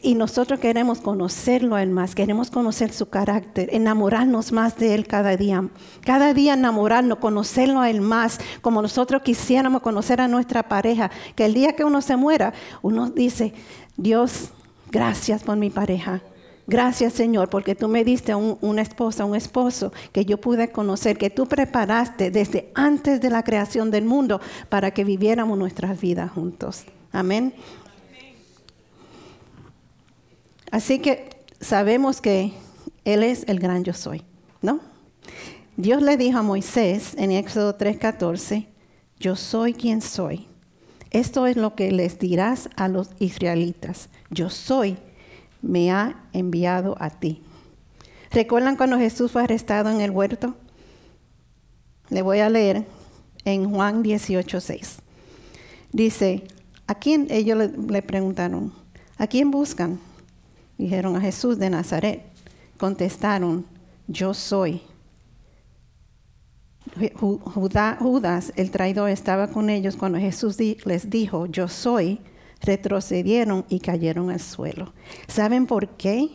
Y 0.00 0.14
nosotros 0.14 0.60
queremos 0.60 1.00
conocerlo 1.00 1.76
Él 1.76 1.90
más, 1.90 2.14
queremos 2.14 2.50
conocer 2.50 2.92
su 2.92 3.08
carácter, 3.08 3.68
enamorarnos 3.72 4.52
más 4.52 4.76
de 4.76 4.94
Él 4.94 5.06
cada 5.06 5.36
día. 5.36 5.68
Cada 6.04 6.34
día 6.34 6.54
enamorarnos, 6.54 7.18
conocerlo 7.18 7.80
a 7.80 7.90
Él 7.90 8.00
más, 8.00 8.38
como 8.60 8.80
nosotros 8.80 9.22
quisiéramos 9.22 9.82
conocer 9.82 10.20
a 10.20 10.28
nuestra 10.28 10.62
pareja. 10.62 11.10
Que 11.34 11.46
el 11.46 11.54
día 11.54 11.74
que 11.74 11.84
uno 11.84 12.00
se 12.00 12.16
muera, 12.16 12.52
uno 12.82 13.10
dice, 13.10 13.54
Dios, 13.96 14.50
gracias 14.90 15.42
por 15.42 15.56
mi 15.56 15.70
pareja. 15.70 16.22
Gracias 16.68 17.14
Señor, 17.14 17.48
porque 17.48 17.74
tú 17.74 17.88
me 17.88 18.04
diste 18.04 18.34
una 18.34 18.82
esposa, 18.82 19.24
un 19.24 19.34
esposo 19.34 19.90
que 20.12 20.26
yo 20.26 20.38
pude 20.38 20.70
conocer, 20.70 21.16
que 21.16 21.30
tú 21.30 21.46
preparaste 21.46 22.30
desde 22.30 22.70
antes 22.74 23.22
de 23.22 23.30
la 23.30 23.42
creación 23.42 23.90
del 23.90 24.04
mundo 24.04 24.38
para 24.68 24.90
que 24.90 25.02
viviéramos 25.02 25.56
nuestras 25.56 25.98
vidas 25.98 26.30
juntos. 26.30 26.84
Amén. 27.10 27.54
Así 30.70 30.98
que 30.98 31.30
sabemos 31.60 32.20
que 32.20 32.52
Él 33.04 33.22
es 33.22 33.44
el 33.48 33.58
gran 33.58 33.84
yo 33.84 33.92
soy, 33.92 34.22
¿no? 34.60 34.80
Dios 35.76 36.02
le 36.02 36.16
dijo 36.16 36.38
a 36.38 36.42
Moisés 36.42 37.14
en 37.16 37.30
Éxodo 37.32 37.78
3:14, 37.78 38.66
yo 39.18 39.36
soy 39.36 39.74
quien 39.74 40.02
soy. 40.02 40.46
Esto 41.10 41.46
es 41.46 41.56
lo 41.56 41.74
que 41.74 41.90
les 41.92 42.18
dirás 42.18 42.68
a 42.76 42.88
los 42.88 43.10
israelitas. 43.18 44.08
Yo 44.30 44.50
soy, 44.50 44.98
me 45.62 45.90
ha 45.90 46.24
enviado 46.32 46.96
a 47.00 47.10
ti. 47.10 47.42
¿Recuerdan 48.30 48.76
cuando 48.76 48.98
Jesús 48.98 49.32
fue 49.32 49.42
arrestado 49.42 49.88
en 49.90 50.00
el 50.00 50.10
huerto? 50.10 50.54
Le 52.10 52.22
voy 52.22 52.40
a 52.40 52.50
leer 52.50 52.86
en 53.44 53.70
Juan 53.70 54.02
18:6. 54.02 54.98
Dice, 55.92 56.44
¿a 56.86 56.94
quién? 56.94 57.28
Ellos 57.30 57.56
le, 57.56 57.68
le 57.68 58.02
preguntaron, 58.02 58.72
¿a 59.16 59.26
quién 59.26 59.50
buscan? 59.50 59.98
Dijeron 60.78 61.16
a 61.16 61.20
Jesús 61.20 61.58
de 61.58 61.68
Nazaret. 61.68 62.22
Contestaron, 62.78 63.66
yo 64.06 64.32
soy. 64.32 64.80
Judas, 67.18 68.52
el 68.56 68.70
traidor, 68.70 69.10
estaba 69.10 69.48
con 69.48 69.68
ellos 69.68 69.96
cuando 69.96 70.18
Jesús 70.18 70.56
les 70.58 71.10
dijo, 71.10 71.46
yo 71.46 71.68
soy. 71.68 72.20
Retrocedieron 72.60 73.64
y 73.68 73.80
cayeron 73.80 74.30
al 74.30 74.40
suelo. 74.40 74.92
¿Saben 75.28 75.66
por 75.66 75.88
qué? 75.90 76.30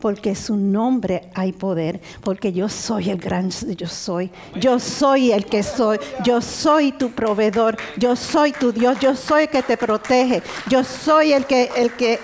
porque 0.00 0.34
su 0.34 0.56
nombre 0.56 1.30
hay 1.34 1.52
poder, 1.52 2.00
porque 2.22 2.52
yo 2.52 2.68
soy 2.68 3.10
el 3.10 3.18
gran 3.18 3.50
yo 3.50 3.86
soy, 3.86 4.30
yo 4.58 4.78
soy 4.78 5.32
el 5.32 5.44
que 5.44 5.62
soy, 5.62 5.98
yo 6.24 6.40
soy 6.40 6.92
tu 6.92 7.10
proveedor, 7.10 7.76
yo 7.96 8.16
soy 8.16 8.52
tu 8.52 8.72
Dios, 8.72 8.98
yo 9.00 9.14
soy 9.14 9.42
el 9.42 9.48
que 9.50 9.62
te 9.62 9.76
protege, 9.76 10.42
yo 10.68 10.82
soy 10.84 11.32
el 11.32 11.44
que 11.44 11.70
el 11.76 11.92
que 11.92 12.18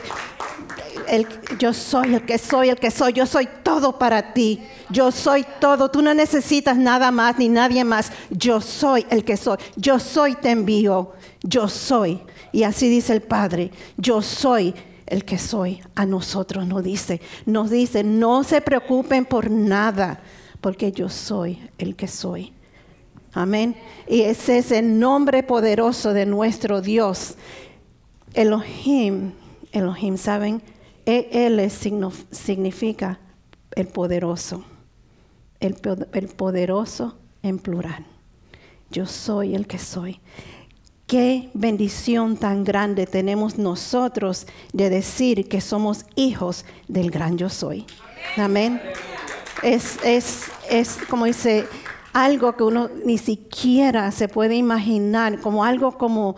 yo 1.58 1.72
soy 1.72 2.14
el 2.14 2.24
que 2.24 2.38
soy, 2.38 2.70
el 2.70 2.78
que 2.78 2.90
soy, 2.90 3.12
yo 3.12 3.26
soy 3.26 3.48
todo 3.62 3.98
para 3.98 4.32
ti. 4.32 4.60
Yo 4.90 5.10
soy 5.10 5.44
todo, 5.60 5.90
tú 5.90 6.02
no 6.02 6.14
necesitas 6.14 6.76
nada 6.76 7.10
más 7.10 7.38
ni 7.38 7.48
nadie 7.48 7.84
más. 7.84 8.12
Yo 8.30 8.60
soy 8.60 9.06
el 9.10 9.24
que 9.24 9.36
soy, 9.36 9.58
yo 9.76 9.98
soy 9.98 10.34
te 10.34 10.50
envío, 10.50 11.12
yo 11.42 11.68
soy. 11.68 12.20
Y 12.52 12.62
así 12.62 12.88
dice 12.88 13.12
el 13.12 13.22
Padre, 13.22 13.70
yo 13.96 14.22
soy 14.22 14.74
el 15.06 15.24
que 15.24 15.38
soy. 15.38 15.82
A 15.94 16.06
nosotros 16.06 16.66
nos 16.66 16.82
dice, 16.82 17.20
nos 17.44 17.70
dice, 17.70 18.04
no 18.04 18.44
se 18.44 18.60
preocupen 18.60 19.24
por 19.24 19.50
nada, 19.50 20.20
porque 20.60 20.92
yo 20.92 21.08
soy 21.08 21.58
el 21.78 21.96
que 21.96 22.08
soy. 22.08 22.52
Amén. 23.32 23.76
Y 24.08 24.22
ese 24.22 24.58
es 24.58 24.72
el 24.72 24.98
nombre 24.98 25.42
poderoso 25.42 26.12
de 26.12 26.24
nuestro 26.24 26.80
Dios. 26.80 27.34
Elohim, 28.32 29.32
Elohim, 29.72 30.16
¿saben? 30.16 30.62
Él 31.06 31.70
significa 31.70 33.20
el 33.74 33.86
poderoso, 33.86 34.64
el, 35.60 35.76
el 36.12 36.28
poderoso 36.28 37.16
en 37.42 37.58
plural. 37.58 38.04
Yo 38.90 39.06
soy 39.06 39.54
el 39.54 39.66
que 39.66 39.78
soy. 39.78 40.20
Qué 41.06 41.50
bendición 41.54 42.36
tan 42.36 42.64
grande 42.64 43.06
tenemos 43.06 43.58
nosotros 43.58 44.48
de 44.72 44.90
decir 44.90 45.48
que 45.48 45.60
somos 45.60 46.04
hijos 46.16 46.64
del 46.88 47.12
gran 47.12 47.38
yo 47.38 47.48
soy. 47.48 47.86
Amén. 48.36 48.82
Es, 49.62 49.98
es, 50.04 50.46
es 50.68 50.98
como 51.08 51.26
dice, 51.26 51.66
algo 52.12 52.56
que 52.56 52.64
uno 52.64 52.90
ni 53.04 53.18
siquiera 53.18 54.10
se 54.10 54.26
puede 54.26 54.56
imaginar, 54.56 55.40
como 55.40 55.64
algo 55.64 55.96
como 55.96 56.34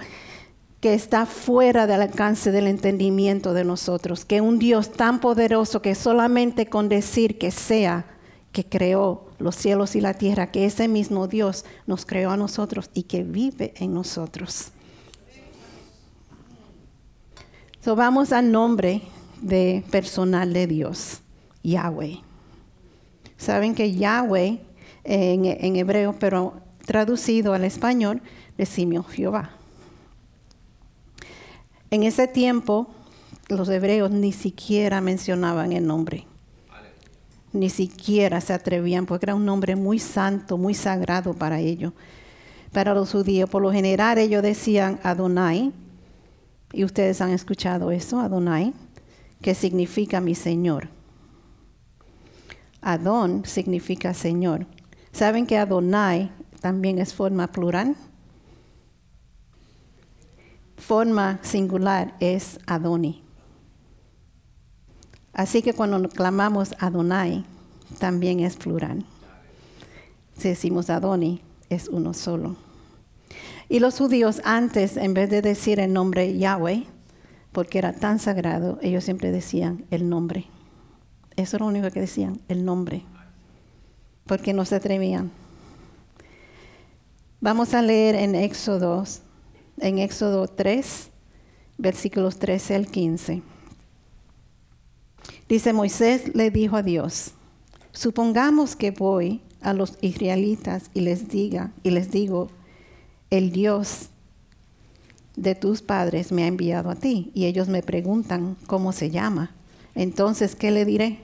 que 0.80 0.94
está 0.94 1.26
fuera 1.26 1.86
del 1.86 2.02
alcance 2.02 2.52
del 2.52 2.68
entendimiento 2.68 3.52
de 3.52 3.64
nosotros, 3.64 4.24
que 4.24 4.40
un 4.40 4.58
Dios 4.58 4.92
tan 4.92 5.20
poderoso 5.20 5.82
que 5.82 5.94
solamente 5.94 6.66
con 6.66 6.88
decir 6.88 7.38
que 7.38 7.50
sea, 7.50 8.06
que 8.52 8.64
creó 8.64 9.26
los 9.38 9.56
cielos 9.56 9.96
y 9.96 10.00
la 10.00 10.14
tierra, 10.14 10.50
que 10.52 10.64
ese 10.66 10.86
mismo 10.86 11.26
Dios 11.26 11.64
nos 11.86 12.06
creó 12.06 12.30
a 12.30 12.36
nosotros 12.36 12.90
y 12.94 13.04
que 13.04 13.24
vive 13.24 13.74
en 13.76 13.92
nosotros. 13.92 14.72
So 17.84 17.96
vamos 17.96 18.32
al 18.32 18.52
nombre 18.52 19.02
de 19.40 19.84
personal 19.90 20.52
de 20.52 20.66
Dios, 20.66 21.22
Yahweh. 21.62 22.20
Saben 23.36 23.74
que 23.74 23.94
Yahweh 23.94 24.60
en, 25.04 25.44
en 25.44 25.76
hebreo, 25.76 26.14
pero 26.18 26.60
traducido 26.84 27.54
al 27.54 27.64
español, 27.64 28.20
decimos 28.56 29.06
Jehová. 29.08 29.57
En 31.90 32.02
ese 32.02 32.28
tiempo, 32.28 32.88
los 33.48 33.68
hebreos 33.68 34.10
ni 34.10 34.32
siquiera 34.32 35.00
mencionaban 35.00 35.72
el 35.72 35.86
nombre. 35.86 36.26
Ni 37.52 37.70
siquiera 37.70 38.40
se 38.40 38.52
atrevían, 38.52 39.06
porque 39.06 39.26
era 39.26 39.34
un 39.34 39.46
nombre 39.46 39.74
muy 39.74 39.98
santo, 39.98 40.58
muy 40.58 40.74
sagrado 40.74 41.32
para 41.32 41.60
ellos. 41.60 41.92
Para 42.72 42.92
los 42.92 43.12
judíos, 43.12 43.48
por 43.48 43.62
lo 43.62 43.72
general, 43.72 44.18
ellos 44.18 44.42
decían 44.42 45.00
Adonai, 45.02 45.72
y 46.72 46.84
ustedes 46.84 47.22
han 47.22 47.30
escuchado 47.30 47.90
eso, 47.90 48.20
Adonai, 48.20 48.74
que 49.40 49.54
significa 49.54 50.20
mi 50.20 50.34
Señor. 50.34 50.88
Adon 52.82 53.44
significa 53.44 54.12
Señor. 54.12 54.66
¿Saben 55.12 55.46
que 55.46 55.56
Adonai 55.56 56.30
también 56.60 56.98
es 56.98 57.14
forma 57.14 57.46
plural? 57.48 57.96
Forma 60.78 61.38
singular 61.42 62.14
es 62.20 62.58
Adoni. 62.66 63.22
Así 65.32 65.62
que 65.62 65.72
cuando 65.72 66.08
clamamos 66.08 66.74
Adonai, 66.78 67.44
también 67.98 68.40
es 68.40 68.56
plural. 68.56 69.04
Si 70.36 70.48
decimos 70.48 70.90
Adoni, 70.90 71.42
es 71.68 71.88
uno 71.88 72.14
solo. 72.14 72.56
Y 73.68 73.80
los 73.80 73.98
judíos 73.98 74.40
antes, 74.44 74.96
en 74.96 75.14
vez 75.14 75.28
de 75.30 75.42
decir 75.42 75.78
el 75.78 75.92
nombre 75.92 76.38
Yahweh, 76.38 76.86
porque 77.52 77.78
era 77.78 77.92
tan 77.92 78.18
sagrado, 78.18 78.78
ellos 78.82 79.04
siempre 79.04 79.30
decían 79.30 79.84
el 79.90 80.08
nombre. 80.08 80.46
Eso 81.36 81.56
es 81.56 81.60
lo 81.60 81.66
único 81.66 81.90
que 81.90 82.00
decían, 82.00 82.40
el 82.48 82.64
nombre. 82.64 83.04
Porque 84.26 84.52
no 84.52 84.64
se 84.64 84.76
atrevían. 84.76 85.30
Vamos 87.40 87.74
a 87.74 87.82
leer 87.82 88.16
en 88.16 88.34
Éxodo, 88.34 89.04
en 89.80 89.98
Éxodo 89.98 90.48
3, 90.48 91.08
versículos 91.78 92.38
13 92.38 92.74
al 92.74 92.86
15. 92.86 93.42
Dice 95.48 95.72
Moisés 95.72 96.34
le 96.34 96.50
dijo 96.50 96.76
a 96.76 96.82
Dios, 96.82 97.32
supongamos 97.92 98.76
que 98.76 98.90
voy 98.90 99.40
a 99.60 99.72
los 99.72 99.98
israelitas 100.00 100.90
y 100.94 101.00
les 101.00 101.28
diga 101.28 101.72
y 101.82 101.90
les 101.90 102.10
digo, 102.10 102.48
el 103.30 103.52
Dios 103.52 104.08
de 105.36 105.54
tus 105.54 105.82
padres 105.82 106.32
me 106.32 106.44
ha 106.44 106.48
enviado 106.48 106.90
a 106.90 106.96
ti 106.96 107.30
y 107.34 107.46
ellos 107.46 107.68
me 107.68 107.82
preguntan 107.82 108.56
cómo 108.66 108.92
se 108.92 109.10
llama. 109.10 109.54
Entonces, 109.94 110.54
¿qué 110.54 110.70
le 110.70 110.84
diré? 110.84 111.18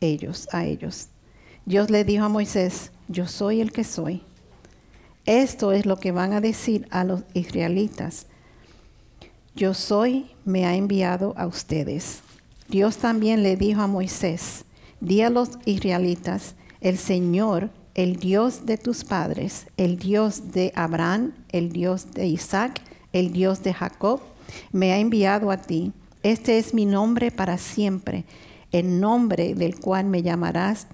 Ellos, 0.00 0.48
a 0.52 0.64
ellos. 0.64 1.08
Dios 1.66 1.90
le 1.90 2.04
dijo 2.04 2.24
a 2.24 2.28
Moisés, 2.28 2.90
yo 3.08 3.26
soy 3.26 3.60
el 3.60 3.72
que 3.72 3.84
soy. 3.84 4.22
Esto 5.26 5.72
es 5.72 5.86
lo 5.86 5.98
que 5.98 6.12
van 6.12 6.32
a 6.32 6.40
decir 6.40 6.86
a 6.90 7.04
los 7.04 7.22
israelitas. 7.32 8.26
Yo 9.56 9.72
soy, 9.72 10.26
me 10.44 10.66
ha 10.66 10.74
enviado 10.74 11.32
a 11.36 11.46
ustedes. 11.46 12.20
Dios 12.68 12.98
también 12.98 13.42
le 13.42 13.56
dijo 13.56 13.80
a 13.80 13.86
Moisés, 13.86 14.64
di 15.00 15.22
a 15.22 15.30
los 15.30 15.50
israelitas, 15.64 16.54
el 16.80 16.98
Señor, 16.98 17.70
el 17.94 18.16
Dios 18.16 18.66
de 18.66 18.76
tus 18.76 19.04
padres, 19.04 19.66
el 19.76 19.98
Dios 19.98 20.52
de 20.52 20.72
Abraham, 20.74 21.32
el 21.52 21.72
Dios 21.72 22.12
de 22.12 22.26
Isaac, 22.26 22.80
el 23.12 23.32
Dios 23.32 23.62
de 23.62 23.72
Jacob, 23.72 24.20
me 24.72 24.92
ha 24.92 24.98
enviado 24.98 25.50
a 25.50 25.56
ti. 25.56 25.92
Este 26.22 26.58
es 26.58 26.74
mi 26.74 26.84
nombre 26.84 27.30
para 27.30 27.56
siempre, 27.56 28.24
el 28.72 29.00
nombre 29.00 29.54
del 29.54 29.78
cual 29.78 30.06
me 30.06 30.22
llamarás 30.22 30.88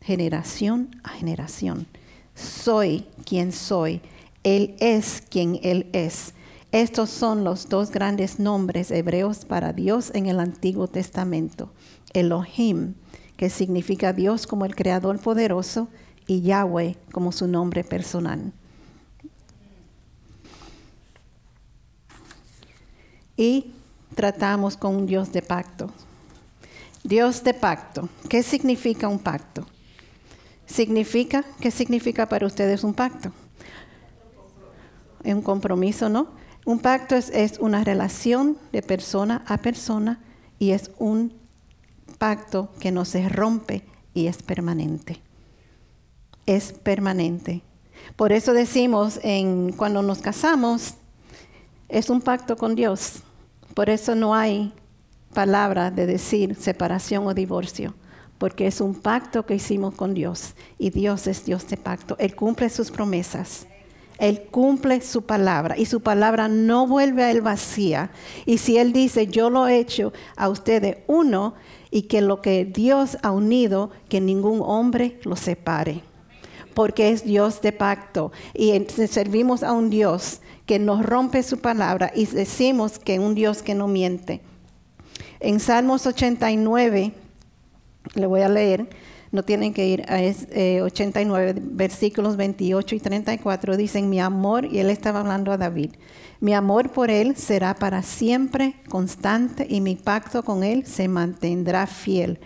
generación 0.00 0.96
a 1.04 1.10
generación. 1.10 1.86
Soy 2.36 3.06
quien 3.24 3.50
soy, 3.50 4.00
Él 4.44 4.76
es 4.78 5.22
quien 5.28 5.58
Él 5.62 5.88
es. 5.92 6.34
Estos 6.70 7.10
son 7.10 7.42
los 7.42 7.68
dos 7.68 7.90
grandes 7.90 8.38
nombres 8.38 8.90
hebreos 8.90 9.44
para 9.44 9.72
Dios 9.72 10.10
en 10.14 10.26
el 10.26 10.38
Antiguo 10.38 10.86
Testamento. 10.86 11.72
Elohim, 12.12 12.94
que 13.36 13.50
significa 13.50 14.12
Dios 14.12 14.46
como 14.46 14.64
el 14.66 14.76
Creador 14.76 15.18
poderoso, 15.18 15.88
y 16.26 16.42
Yahweh 16.42 16.96
como 17.12 17.32
su 17.32 17.46
nombre 17.46 17.84
personal. 17.84 18.52
Y 23.36 23.74
tratamos 24.14 24.76
con 24.76 24.96
un 24.96 25.06
Dios 25.06 25.32
de 25.32 25.42
pacto. 25.42 25.90
Dios 27.04 27.44
de 27.44 27.54
pacto. 27.54 28.08
¿Qué 28.28 28.42
significa 28.42 29.08
un 29.08 29.18
pacto? 29.18 29.66
Significa, 30.66 31.44
¿qué 31.60 31.70
significa 31.70 32.28
para 32.28 32.46
ustedes 32.46 32.84
un 32.84 32.94
pacto? 32.94 33.32
Un 35.24 35.42
compromiso, 35.42 36.08
¿no? 36.08 36.28
Un 36.64 36.80
pacto 36.80 37.14
es, 37.14 37.30
es 37.30 37.58
una 37.58 37.84
relación 37.84 38.58
de 38.72 38.82
persona 38.82 39.44
a 39.46 39.58
persona 39.58 40.20
y 40.58 40.72
es 40.72 40.90
un 40.98 41.32
pacto 42.18 42.70
que 42.80 42.90
no 42.90 43.04
se 43.04 43.28
rompe 43.28 43.84
y 44.14 44.26
es 44.26 44.42
permanente. 44.42 45.20
Es 46.46 46.72
permanente. 46.72 47.62
Por 48.16 48.32
eso 48.32 48.52
decimos 48.52 49.20
en, 49.22 49.72
cuando 49.72 50.02
nos 50.02 50.18
casamos, 50.18 50.94
es 51.88 52.10
un 52.10 52.20
pacto 52.20 52.56
con 52.56 52.74
Dios. 52.74 53.22
Por 53.74 53.90
eso 53.90 54.14
no 54.14 54.34
hay 54.34 54.72
palabra 55.34 55.90
de 55.90 56.06
decir 56.06 56.54
separación 56.54 57.26
o 57.26 57.34
divorcio, 57.34 57.94
porque 58.38 58.66
es 58.66 58.80
un 58.80 58.94
pacto 58.94 59.46
que 59.46 59.54
hicimos 59.54 59.94
con 59.94 60.14
Dios 60.14 60.54
y 60.78 60.90
Dios 60.90 61.26
es 61.26 61.44
Dios 61.44 61.66
de 61.68 61.76
pacto. 61.76 62.16
Él 62.18 62.34
cumple 62.34 62.68
sus 62.68 62.90
promesas. 62.90 63.66
Él 64.18 64.44
cumple 64.50 65.02
su 65.02 65.22
palabra 65.22 65.76
y 65.76 65.84
su 65.84 66.00
palabra 66.00 66.48
no 66.48 66.86
vuelve 66.86 67.22
a 67.22 67.30
él 67.30 67.42
vacía. 67.42 68.10
Y 68.46 68.58
si 68.58 68.78
Él 68.78 68.92
dice, 68.92 69.26
yo 69.26 69.50
lo 69.50 69.68
he 69.68 69.78
hecho 69.78 70.12
a 70.36 70.48
ustedes 70.48 70.98
uno 71.06 71.54
y 71.90 72.02
que 72.02 72.22
lo 72.22 72.40
que 72.40 72.64
Dios 72.64 73.18
ha 73.22 73.30
unido, 73.30 73.90
que 74.08 74.20
ningún 74.20 74.62
hombre 74.64 75.20
lo 75.24 75.36
separe. 75.36 76.02
Porque 76.72 77.10
es 77.10 77.24
Dios 77.24 77.60
de 77.60 77.72
pacto 77.72 78.32
y 78.54 78.72
servimos 79.06 79.62
a 79.62 79.72
un 79.72 79.90
Dios 79.90 80.40
que 80.66 80.78
nos 80.78 81.04
rompe 81.04 81.42
su 81.42 81.58
palabra 81.58 82.10
y 82.14 82.26
decimos 82.26 82.98
que 82.98 83.18
un 83.18 83.34
Dios 83.34 83.62
que 83.62 83.74
no 83.74 83.86
miente. 83.86 84.40
En 85.40 85.60
Salmos 85.60 86.06
89, 86.06 87.12
le 88.14 88.26
voy 88.26 88.42
a 88.42 88.48
leer, 88.48 88.88
no 89.32 89.42
tienen 89.42 89.74
que 89.74 89.86
ir 89.86 90.04
a 90.08 90.16
89, 90.82 91.50
eh, 91.50 91.54
versículos 91.60 92.36
28 92.36 92.94
y 92.94 93.00
34, 93.00 93.76
dicen, 93.76 94.08
mi 94.08 94.20
amor, 94.20 94.64
y 94.64 94.78
él 94.78 94.90
estaba 94.90 95.20
hablando 95.20 95.52
a 95.52 95.56
David, 95.56 95.92
mi 96.40 96.54
amor 96.54 96.90
por 96.90 97.10
él 97.10 97.36
será 97.36 97.74
para 97.74 98.02
siempre 98.02 98.74
constante 98.88 99.66
y 99.68 99.80
mi 99.80 99.96
pacto 99.96 100.42
con 100.42 100.62
él 100.62 100.86
se 100.86 101.08
mantendrá 101.08 101.86
fiel. 101.86 102.38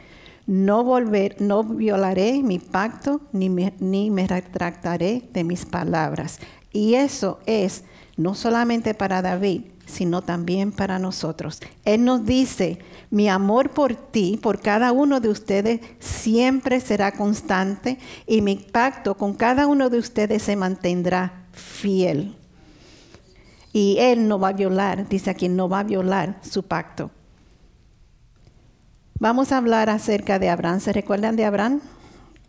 No, 0.47 0.83
volver, 0.83 1.37
no 1.41 1.63
violaré 1.63 2.43
mi 2.43 2.59
pacto 2.59 3.21
ni 3.33 3.49
ni 3.49 4.11
me 4.11 4.27
retractaré 4.27 5.23
de 5.33 5.45
mis 5.45 5.65
palabras. 5.65 6.39
Y 6.73 6.95
eso 6.95 7.39
es 7.47 7.85
no 8.17 8.35
solamente 8.35 8.95
para 8.95 9.23
David, 9.23 9.63
sino 9.91 10.23
también 10.23 10.73
para 10.73 10.99
nosotros. 10.99 11.61
Él 11.85 12.05
nos 12.05 12.25
dice, 12.25 12.79
mi 13.11 13.29
amor 13.29 13.71
por 13.71 13.95
ti, 13.95 14.39
por 14.41 14.61
cada 14.61 14.93
uno 14.93 15.21
de 15.21 15.29
ustedes, 15.29 15.81
siempre 15.99 16.81
será 16.81 17.13
constante 17.13 17.99
y 18.27 18.41
mi 18.43 18.57
pacto 18.57 19.17
con 19.17 19.35
cada 19.35 19.67
uno 19.67 19.91
de 19.91 19.99
ustedes 19.99 20.43
se 20.43 20.57
mantendrá 20.57 21.45
fiel. 21.53 22.37
Y 23.73 23.99
Él 23.99 24.27
no 24.27 24.39
va 24.39 24.49
a 24.49 24.53
violar, 24.53 25.09
dice 25.09 25.31
aquí, 25.31 25.49
no 25.49 25.69
va 25.69 25.81
a 25.81 25.85
violar 25.85 26.39
su 26.43 26.63
pacto. 26.63 27.11
Vamos 29.21 29.53
a 29.53 29.59
hablar 29.59 29.91
acerca 29.91 30.39
de 30.39 30.49
Abraham. 30.49 30.81
¿Se 30.81 30.95
recuerdan 30.95 31.37
de 31.37 31.45
Abraham? 31.45 31.83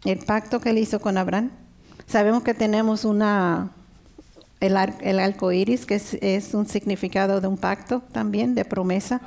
El 0.06 0.20
pacto 0.20 0.62
que 0.62 0.70
él 0.70 0.78
hizo 0.78 1.02
con 1.02 1.18
Abraham. 1.18 1.52
Sabemos 2.08 2.44
que 2.44 2.54
tenemos 2.54 3.04
una 3.04 3.72
el, 4.62 5.20
arco 5.20 5.52
iris, 5.52 5.86
que 5.86 5.96
es, 5.96 6.54
un 6.54 6.68
significado 6.68 7.42
de 7.42 7.48
un 7.48 7.58
pacto 7.58 8.02
también, 8.12 8.56
de 8.56 8.64
promesa. 8.64 9.20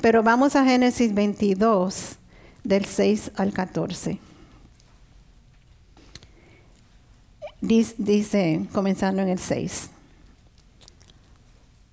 Pero 0.00 0.22
vamos 0.22 0.56
a 0.56 0.64
Génesis 0.64 1.12
22, 1.12 2.16
del 2.62 2.84
6 2.84 3.32
al 3.36 3.52
14. 3.52 4.18
Dice, 7.60 7.94
dice, 7.98 8.66
comenzando 8.72 9.20
en 9.22 9.28
el 9.28 9.40
6. 9.40 9.90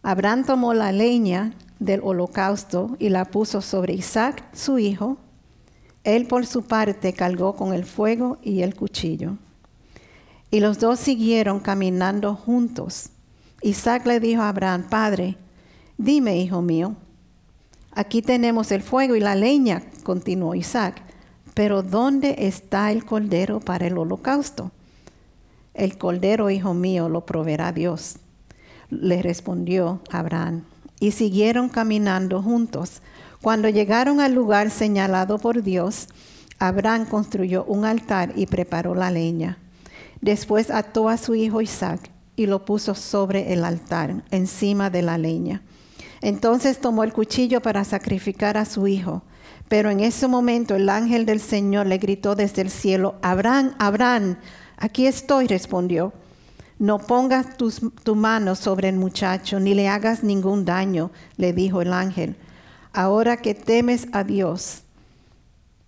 Abraham 0.04 0.45
tomó 0.45 0.76
la 0.76 0.91
leña 0.91 1.54
del 1.80 2.02
holocausto 2.04 2.95
y 3.00 3.10
la 3.10 3.26
puso 3.26 3.62
sobre 3.62 3.93
Isaac, 3.93 4.43
su 4.54 4.78
hijo. 4.78 5.17
Él 6.04 6.28
por 6.28 6.45
su 6.45 6.62
parte 6.62 7.13
cargó 7.13 7.56
con 7.56 7.74
el 7.74 7.84
fuego 7.84 8.38
y 8.43 8.62
el 8.62 8.76
cuchillo. 8.76 9.38
Y 10.56 10.62
los 10.62 10.80
dos 10.80 11.02
siguieron 11.02 11.60
caminando 11.60 12.34
juntos. 12.34 13.10
Isaac 13.62 14.06
le 14.06 14.22
dijo 14.22 14.41
a 14.41 14.48
Abraham, 14.48 14.88
Padre, 14.89 15.36
dime, 15.98 16.38
hijo 16.38 16.62
mío, 16.62 16.96
aquí 17.91 18.22
tenemos 18.22 18.72
el 18.72 18.82
fuego 18.82 19.18
y 19.18 19.20
la 19.20 19.36
leña, 19.36 19.84
continuó 20.04 20.56
Isaac, 20.56 21.02
pero 21.56 21.84
¿dónde 21.84 22.36
está 22.38 22.94
el 22.94 23.04
cordero 23.04 23.60
para 23.60 23.88
el 23.88 23.98
holocausto? 23.98 24.72
El 25.74 25.98
cordero, 25.98 26.50
hijo 26.50 26.74
mío, 26.74 27.10
lo 27.10 27.26
proveerá 27.26 27.74
Dios, 27.74 28.20
le 28.89 29.22
respondió 29.22 30.00
Abraham. 30.10 30.63
Y 31.02 31.12
siguieron 31.12 31.68
caminando 31.68 32.41
juntos. 32.41 33.02
Cuando 33.41 33.68
llegaron 33.68 34.22
al 34.22 34.34
lugar 34.34 34.70
señalado 34.72 35.38
por 35.38 35.63
Dios, 35.63 36.08
Abraham 36.60 37.08
construyó 37.08 37.65
un 37.65 37.84
altar 37.84 38.32
y 38.38 38.46
preparó 38.46 38.96
la 38.96 39.12
leña. 39.12 39.58
Después 40.26 40.72
ató 40.72 41.08
a 41.08 41.18
su 41.18 41.36
hijo 41.36 41.62
Isaac 41.62 42.10
y 42.36 42.48
lo 42.48 42.66
puso 42.66 42.96
sobre 42.96 43.54
el 43.54 43.64
altar, 43.64 44.24
encima 44.32 44.90
de 44.90 45.04
la 45.04 45.20
leña. 45.20 45.62
Entonces 46.20 46.82
tomó 46.82 47.04
el 47.04 47.14
cuchillo 47.14 47.62
para 47.62 47.84
sacrificar 47.84 48.58
a 48.58 48.66
su 48.66 48.88
hijo. 48.88 49.22
Pero 49.68 49.92
en 49.92 50.00
ese 50.00 50.28
momento 50.28 50.74
el 50.74 50.90
ángel 50.90 51.28
del 51.28 51.40
Señor 51.40 51.86
le 51.86 52.00
gritó 52.00 52.34
desde 52.34 52.64
el 52.64 52.72
cielo, 52.72 53.20
Abraham, 53.22 53.76
Abraham, 53.78 54.38
aquí 54.78 55.06
estoy, 55.06 55.46
respondió. 55.46 56.12
No 56.80 56.98
pongas 56.98 57.56
tu 57.56 58.16
mano 58.16 58.56
sobre 58.56 58.90
el 58.90 58.96
muchacho, 58.96 59.60
ni 59.60 59.76
le 59.76 59.88
hagas 59.90 60.24
ningún 60.24 60.66
daño, 60.66 61.12
le 61.38 61.54
dijo 61.54 61.84
el 61.84 61.94
ángel. 61.94 62.36
Ahora 62.94 63.38
que 63.38 63.54
temes 63.54 64.08
a 64.12 64.24
Dios, 64.24 64.85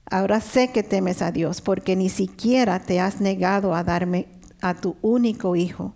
Ahora 0.09 0.39
sé 0.39 0.69
que 0.69 0.83
temes 0.83 1.21
a 1.21 1.31
Dios 1.31 1.61
porque 1.61 1.95
ni 1.95 2.09
siquiera 2.09 2.79
te 2.79 2.99
has 2.99 3.19
negado 3.19 3.75
a 3.75 3.83
darme 3.83 4.27
a 4.61 4.73
tu 4.73 4.95
único 5.01 5.55
hijo. 5.55 5.93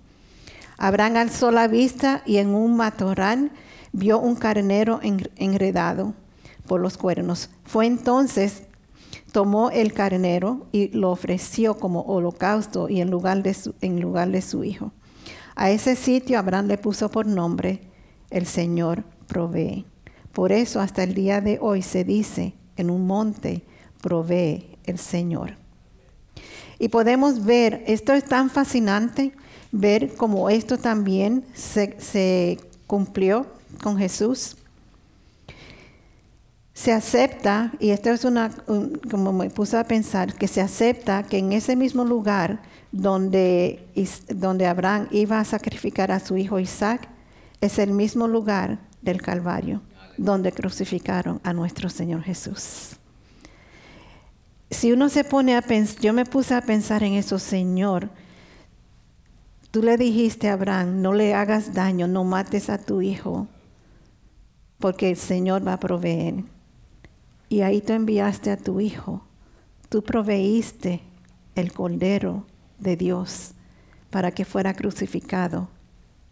Abraham 0.78 1.18
alzó 1.18 1.52
la 1.52 1.68
vista 1.68 2.22
y 2.26 2.38
en 2.38 2.50
un 2.50 2.76
matorral 2.76 3.52
vio 3.94 4.20
un 4.20 4.36
carnero 4.36 5.00
enredado 5.38 6.14
por 6.68 6.82
los 6.82 6.98
cuernos. 6.98 7.50
Fue 7.64 7.86
entonces, 7.86 8.64
tomó 9.32 9.70
el 9.70 9.94
carnero 9.94 10.68
y 10.72 10.90
lo 10.90 11.12
ofreció 11.12 11.78
como 11.78 12.02
holocausto 12.02 12.90
y 12.90 13.00
en 13.00 13.10
lugar 13.10 13.44
de 13.44 13.54
su, 13.54 13.76
en 13.80 14.02
lugar 14.02 14.30
de 14.30 14.42
su 14.42 14.64
hijo. 14.64 14.92
A 15.56 15.70
ese 15.70 15.96
sitio 15.96 16.38
Abraham 16.38 16.68
le 16.68 16.78
puso 16.78 17.10
por 17.10 17.28
nombre, 17.28 17.82
el 18.30 18.46
Señor 18.46 19.04
provee. 19.28 19.86
Por 20.34 20.52
eso 20.52 20.82
hasta 20.82 21.04
el 21.04 21.14
día 21.14 21.40
de 21.40 21.60
hoy 21.62 21.82
se 21.82 22.04
dice, 22.04 22.56
en 22.76 22.90
un 22.90 23.06
monte 23.06 23.64
provee 24.02 24.78
el 24.86 24.98
Señor. 24.98 25.56
Y 26.80 26.90
podemos 26.90 27.46
ver, 27.46 27.84
esto 27.86 28.14
es 28.14 28.26
tan 28.26 28.50
fascinante, 28.50 29.34
ver 29.72 30.16
cómo 30.16 30.50
esto 30.50 30.78
también 30.78 31.46
se, 31.54 32.60
cumplió 32.88 33.46
con 33.84 33.98
Jesús. 33.98 34.58
Se 36.74 36.92
acepta, 36.92 37.72
y 37.80 37.92
esto 37.92 38.10
es 38.10 38.26
una, 38.26 38.50
como 39.12 39.32
me 39.32 39.52
puse 39.52 39.78
a 39.78 39.84
pensar, 39.84 40.34
que 40.34 40.48
se 40.48 40.60
acepta 40.60 41.24
que 41.24 41.38
en 41.38 41.52
ese 41.52 41.76
mismo 41.76 42.04
lugar 42.04 42.64
donde, 42.92 43.86
donde 44.30 44.66
Abraham 44.66 45.08
iba 45.12 45.40
a 45.40 45.46
sacrificar 45.46 46.12
a 46.12 46.20
su 46.20 46.36
hijo 46.38 46.60
Isaac, 46.60 47.08
es 47.62 47.78
el 47.78 47.92
mismo 47.92 48.28
lugar 48.28 48.80
del 49.04 49.22
Calvario, 49.22 49.84
donde 50.18 50.52
crucificaron 50.52 51.40
a 51.44 51.54
nuestro 51.54 51.90
Señor 51.90 52.24
Jesús. 52.24 52.98
Si 54.72 54.92
uno 54.92 55.10
se 55.10 55.24
pone 55.24 55.56
a 55.56 55.62
pensar, 55.62 56.02
yo 56.02 56.14
me 56.14 56.26
puse 56.26 56.56
a 56.56 56.62
pensar 56.62 57.04
en 57.04 57.14
eso, 57.14 57.38
Señor, 57.38 58.10
tú 59.70 59.84
le 59.84 59.98
dijiste 59.98 60.50
a 60.50 60.54
Abraham, 60.54 61.02
no 61.02 61.14
le 61.14 61.34
hagas 61.34 61.74
daño, 61.74 62.08
no 62.08 62.24
mates 62.24 62.70
a 62.70 62.78
tu 62.78 63.02
hijo, 63.02 63.48
porque 64.80 65.12
el 65.12 65.18
Señor 65.18 65.68
va 65.68 65.74
a 65.74 65.80
proveer. 65.80 66.44
Y 67.50 67.62
ahí 67.62 67.82
tú 67.82 67.94
enviaste 67.94 68.50
a 68.50 68.58
tu 68.58 68.80
hijo, 68.80 69.22
tú 69.90 70.02
proveíste 70.02 71.02
el 71.56 71.74
cordero 71.74 72.46
de 72.80 72.96
Dios 72.96 73.52
para 74.10 74.32
que 74.32 74.46
fuera 74.46 74.74
crucificado 74.74 75.70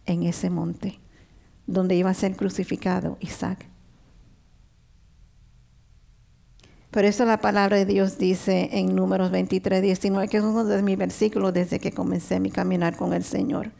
en 0.06 0.22
ese 0.22 0.50
monte 0.50 0.98
donde 1.70 1.94
iba 1.94 2.10
a 2.10 2.14
ser 2.14 2.36
crucificado 2.36 3.16
Isaac. 3.20 3.69
Por 6.90 7.04
eso 7.04 7.24
la 7.24 7.40
palabra 7.40 7.76
de 7.76 7.86
Dios 7.86 8.18
dice 8.18 8.70
en 8.72 8.94
Números 8.96 9.30
23, 9.30 9.80
19, 9.80 10.28
que 10.28 10.38
es 10.38 10.42
uno 10.42 10.64
de 10.64 10.82
mis 10.82 10.98
versículos 10.98 11.54
desde 11.54 11.78
que 11.78 11.92
comencé 11.92 12.40
mi 12.40 12.50
caminar 12.50 12.96
con 12.96 13.12
el 13.12 13.22
Señor. 13.22 13.70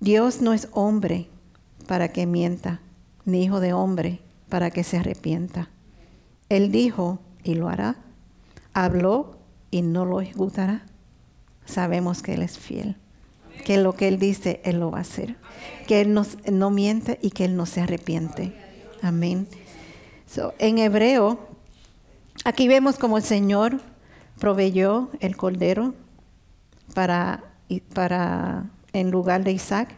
Dios 0.00 0.40
no 0.40 0.52
es 0.52 0.68
hombre 0.72 1.26
para 1.86 2.08
que 2.08 2.26
mienta, 2.26 2.80
ni 3.24 3.44
hijo 3.44 3.60
de 3.60 3.72
hombre 3.72 4.20
para 4.48 4.70
que 4.70 4.84
se 4.84 4.98
arrepienta. 4.98 5.68
Él 6.48 6.70
dijo 6.70 7.18
y 7.42 7.54
lo 7.54 7.68
hará. 7.68 7.96
Habló 8.72 9.38
y 9.70 9.82
no 9.82 10.04
lo 10.04 10.20
ejecutará 10.20 10.84
sabemos 11.68 12.22
que 12.22 12.34
Él 12.34 12.42
es 12.42 12.58
fiel. 12.58 12.96
Que 13.64 13.76
lo 13.76 13.94
que 13.94 14.08
Él 14.08 14.18
dice, 14.18 14.60
Él 14.64 14.80
lo 14.80 14.90
va 14.90 14.98
a 14.98 15.02
hacer. 15.02 15.36
Que 15.86 16.00
Él 16.00 16.14
no 16.14 16.70
miente 16.70 17.18
y 17.22 17.30
que 17.30 17.44
Él 17.44 17.56
no 17.56 17.66
se 17.66 17.80
arrepiente. 17.80 18.52
Amén. 19.02 19.46
En 20.58 20.78
hebreo, 20.78 21.38
aquí 22.44 22.68
vemos 22.68 22.98
como 22.98 23.16
el 23.16 23.24
Señor 23.24 23.80
proveyó 24.38 25.10
el 25.20 25.36
cordero 25.36 25.94
para 26.94 27.44
en 28.92 29.10
lugar 29.10 29.44
de 29.44 29.52
Isaac. 29.52 29.94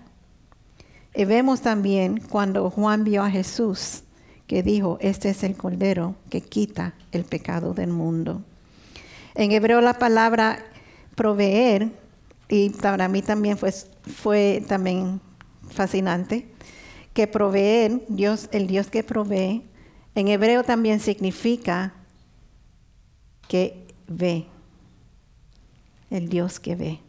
Y 1.15 1.25
vemos 1.25 1.61
también 1.61 2.21
cuando 2.21 2.71
Juan 2.71 3.05
vio 3.05 3.23
a 3.23 3.31
Jesús 3.31 4.05
que 4.47 4.65
dijo, 4.65 4.99
este 5.01 5.31
es 5.31 5.45
el 5.45 5.57
cordero 5.57 6.17
que 6.29 6.41
quita 6.41 6.95
el 7.13 7.23
pecado 7.23 7.73
del 7.73 7.91
mundo. 7.91 8.43
En 9.37 9.53
hebreo 9.53 9.81
la 9.81 9.95
palabra 9.95 10.59
proveer, 11.15 11.93
y 12.49 12.71
para 12.71 13.07
mí 13.07 13.23
también 13.23 13.57
fue, 13.57 13.73
fue 13.73 14.65
también 14.67 15.21
fascinante, 15.69 16.49
que 17.13 17.29
proveer, 17.29 18.03
Dios, 18.09 18.49
el 18.51 18.67
Dios 18.67 18.89
que 18.89 19.05
provee, 19.05 19.63
en 20.15 20.29
hebreo 20.29 20.65
también 20.65 21.01
significa 21.01 21.93
que 23.49 23.87
ve, 24.07 24.47
el 26.11 26.29
Dios 26.29 26.61
que 26.61 26.77
ve. 26.77 27.01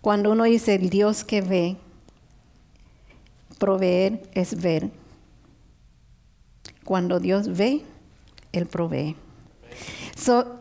Cuando 0.00 0.32
uno 0.32 0.44
dice 0.44 0.74
el 0.74 0.90
Dios 0.90 1.24
que 1.24 1.40
ve, 1.40 1.76
proveer 3.58 4.28
es 4.32 4.60
ver. 4.60 4.90
Cuando 6.84 7.20
Dios 7.20 7.56
ve, 7.56 7.82
Él 8.52 8.66
provee. 8.66 9.14
So, 10.16 10.60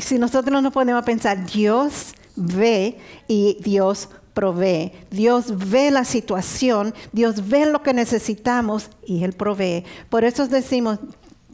si 0.00 0.18
nosotros 0.18 0.62
nos 0.62 0.72
ponemos 0.72 1.02
a 1.02 1.04
pensar, 1.04 1.44
Dios 1.46 2.14
ve 2.36 2.98
y 3.26 3.58
Dios 3.60 4.08
provee. 4.36 4.92
Dios 5.10 5.70
ve 5.70 5.90
la 5.90 6.04
situación, 6.04 6.92
Dios 7.10 7.48
ve 7.48 7.64
lo 7.64 7.82
que 7.82 7.94
necesitamos 7.94 8.90
y 9.06 9.24
Él 9.24 9.32
provee. 9.32 9.82
Por 10.10 10.24
eso 10.24 10.46
decimos, 10.46 10.98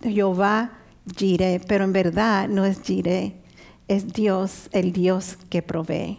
Jehová 0.02 0.72
Jireh, 1.16 1.60
pero 1.68 1.84
en 1.84 1.92
verdad 1.92 2.48
no 2.48 2.64
es 2.64 2.82
Jireh, 2.82 3.36
es 3.86 4.12
Dios, 4.12 4.68
el 4.72 4.92
Dios 4.92 5.38
que 5.48 5.62
provee. 5.62 6.18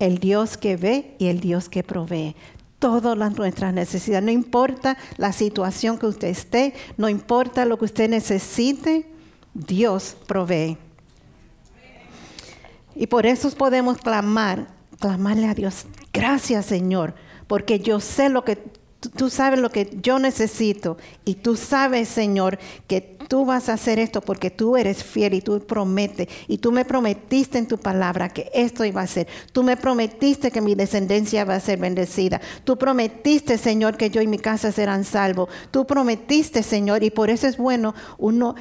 El 0.00 0.18
Dios 0.18 0.56
que 0.56 0.76
ve 0.76 1.14
y 1.20 1.28
el 1.28 1.38
Dios 1.38 1.68
que 1.68 1.84
provee 1.84 2.34
todas 2.80 3.16
nuestras 3.36 3.72
necesidades. 3.72 4.24
No 4.24 4.32
importa 4.32 4.98
la 5.18 5.32
situación 5.32 5.98
que 5.98 6.06
usted 6.06 6.26
esté, 6.26 6.74
no 6.96 7.08
importa 7.08 7.64
lo 7.64 7.78
que 7.78 7.84
usted 7.84 8.10
necesite, 8.10 9.06
Dios 9.54 10.16
provee. 10.26 10.76
Y 12.96 13.06
por 13.06 13.24
eso 13.24 13.48
podemos 13.52 13.98
clamar, 13.98 14.66
clamarle 15.02 15.48
a 15.48 15.54
Dios, 15.54 15.86
gracias 16.12 16.64
Señor, 16.64 17.14
porque 17.48 17.80
yo 17.80 18.00
sé 18.00 18.30
lo 18.30 18.44
que 18.44 18.56
tú 19.10 19.30
sabes 19.30 19.58
lo 19.58 19.70
que 19.70 19.98
yo 20.00 20.18
necesito. 20.18 20.96
Y 21.24 21.36
tú 21.36 21.56
sabes, 21.56 22.08
Señor, 22.08 22.58
que 22.86 23.18
tú 23.32 23.46
vas 23.46 23.70
a 23.70 23.72
hacer 23.72 23.98
esto 23.98 24.20
porque 24.20 24.50
tú 24.50 24.76
eres 24.76 25.02
fiel 25.02 25.32
y 25.32 25.40
tú 25.40 25.58
prometes. 25.60 26.28
Y 26.48 26.58
tú 26.58 26.70
me 26.70 26.84
prometiste 26.84 27.56
en 27.56 27.66
tu 27.66 27.78
palabra 27.78 28.28
que 28.28 28.50
esto 28.52 28.84
iba 28.84 29.00
a 29.00 29.06
ser. 29.06 29.26
Tú 29.52 29.62
me 29.62 29.78
prometiste 29.78 30.50
que 30.50 30.60
mi 30.60 30.74
descendencia 30.74 31.46
va 31.46 31.54
a 31.54 31.60
ser 31.60 31.78
bendecida. 31.78 32.42
Tú 32.64 32.76
prometiste, 32.76 33.56
Señor, 33.56 33.96
que 33.96 34.10
yo 34.10 34.20
y 34.20 34.26
mi 34.26 34.36
casa 34.36 34.70
serán 34.70 35.04
salvos. 35.04 35.48
Tú 35.70 35.86
prometiste, 35.86 36.62
Señor, 36.62 37.04
y 37.04 37.10
por 37.10 37.30
eso 37.30 37.46
es 37.46 37.56
bueno 37.56 37.94
uno 38.18 38.54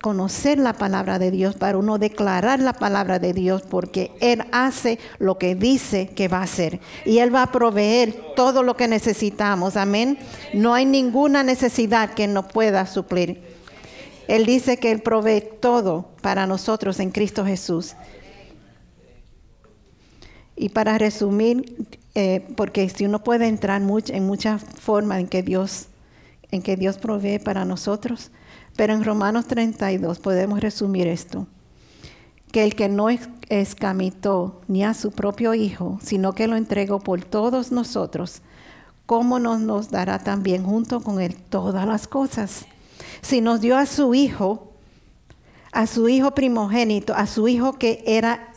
conocer 0.00 0.56
la 0.56 0.74
palabra 0.74 1.18
de 1.18 1.32
Dios, 1.32 1.56
para 1.56 1.76
uno 1.76 1.98
declarar 1.98 2.60
la 2.60 2.74
palabra 2.74 3.18
de 3.18 3.32
Dios, 3.32 3.62
porque 3.68 4.12
Él 4.20 4.44
hace 4.52 5.00
lo 5.18 5.36
que 5.36 5.56
dice 5.56 6.06
que 6.06 6.28
va 6.28 6.38
a 6.38 6.44
hacer. 6.44 6.78
Y 7.04 7.18
Él 7.18 7.34
va 7.34 7.42
a 7.42 7.50
proveer 7.50 8.14
todo 8.36 8.62
lo 8.62 8.76
que 8.76 8.86
necesitamos. 8.86 9.76
Amén. 9.76 10.16
No 10.54 10.74
hay 10.74 10.86
ninguna 10.86 11.42
necesidad 11.42 12.14
que 12.14 12.28
no 12.28 12.46
pueda 12.46 12.86
suplir. 12.86 13.51
Él 14.28 14.46
dice 14.46 14.78
que 14.78 14.92
Él 14.92 15.02
provee 15.02 15.42
todo 15.60 16.08
para 16.20 16.46
nosotros 16.46 17.00
en 17.00 17.10
Cristo 17.10 17.44
Jesús. 17.44 17.94
Y 20.56 20.68
para 20.68 20.98
resumir, 20.98 21.96
eh, 22.14 22.46
porque 22.56 22.88
si 22.88 23.04
uno 23.04 23.24
puede 23.24 23.48
entrar 23.48 23.82
en 23.82 24.26
muchas 24.26 24.62
formas 24.62 25.20
en 25.20 25.28
que 25.28 25.42
Dios, 25.42 25.88
en 26.50 26.62
que 26.62 26.76
Dios 26.76 26.98
provee 26.98 27.38
para 27.38 27.64
nosotros, 27.64 28.30
pero 28.76 28.92
en 28.92 29.04
Romanos 29.04 29.46
32 29.46 30.18
podemos 30.18 30.60
resumir 30.60 31.06
esto, 31.06 31.46
que 32.52 32.64
el 32.64 32.74
que 32.74 32.88
no 32.88 33.08
escamitó 33.48 34.60
ni 34.68 34.84
a 34.84 34.94
su 34.94 35.10
propio 35.10 35.54
Hijo, 35.54 35.98
sino 36.02 36.34
que 36.34 36.46
lo 36.46 36.56
entregó 36.56 37.00
por 37.00 37.24
todos 37.24 37.72
nosotros, 37.72 38.42
¿cómo 39.06 39.38
nos 39.38 39.90
dará 39.90 40.18
también 40.18 40.64
junto 40.64 41.00
con 41.00 41.20
Él 41.20 41.34
todas 41.34 41.86
las 41.86 42.06
cosas? 42.06 42.66
Si 43.22 43.40
nos 43.40 43.60
dio 43.60 43.76
a 43.76 43.86
su 43.86 44.14
hijo, 44.14 44.72
a 45.72 45.86
su 45.86 46.08
hijo 46.08 46.34
primogénito, 46.34 47.14
a 47.14 47.26
su 47.26 47.48
hijo 47.48 47.74
que 47.74 48.02
era 48.06 48.48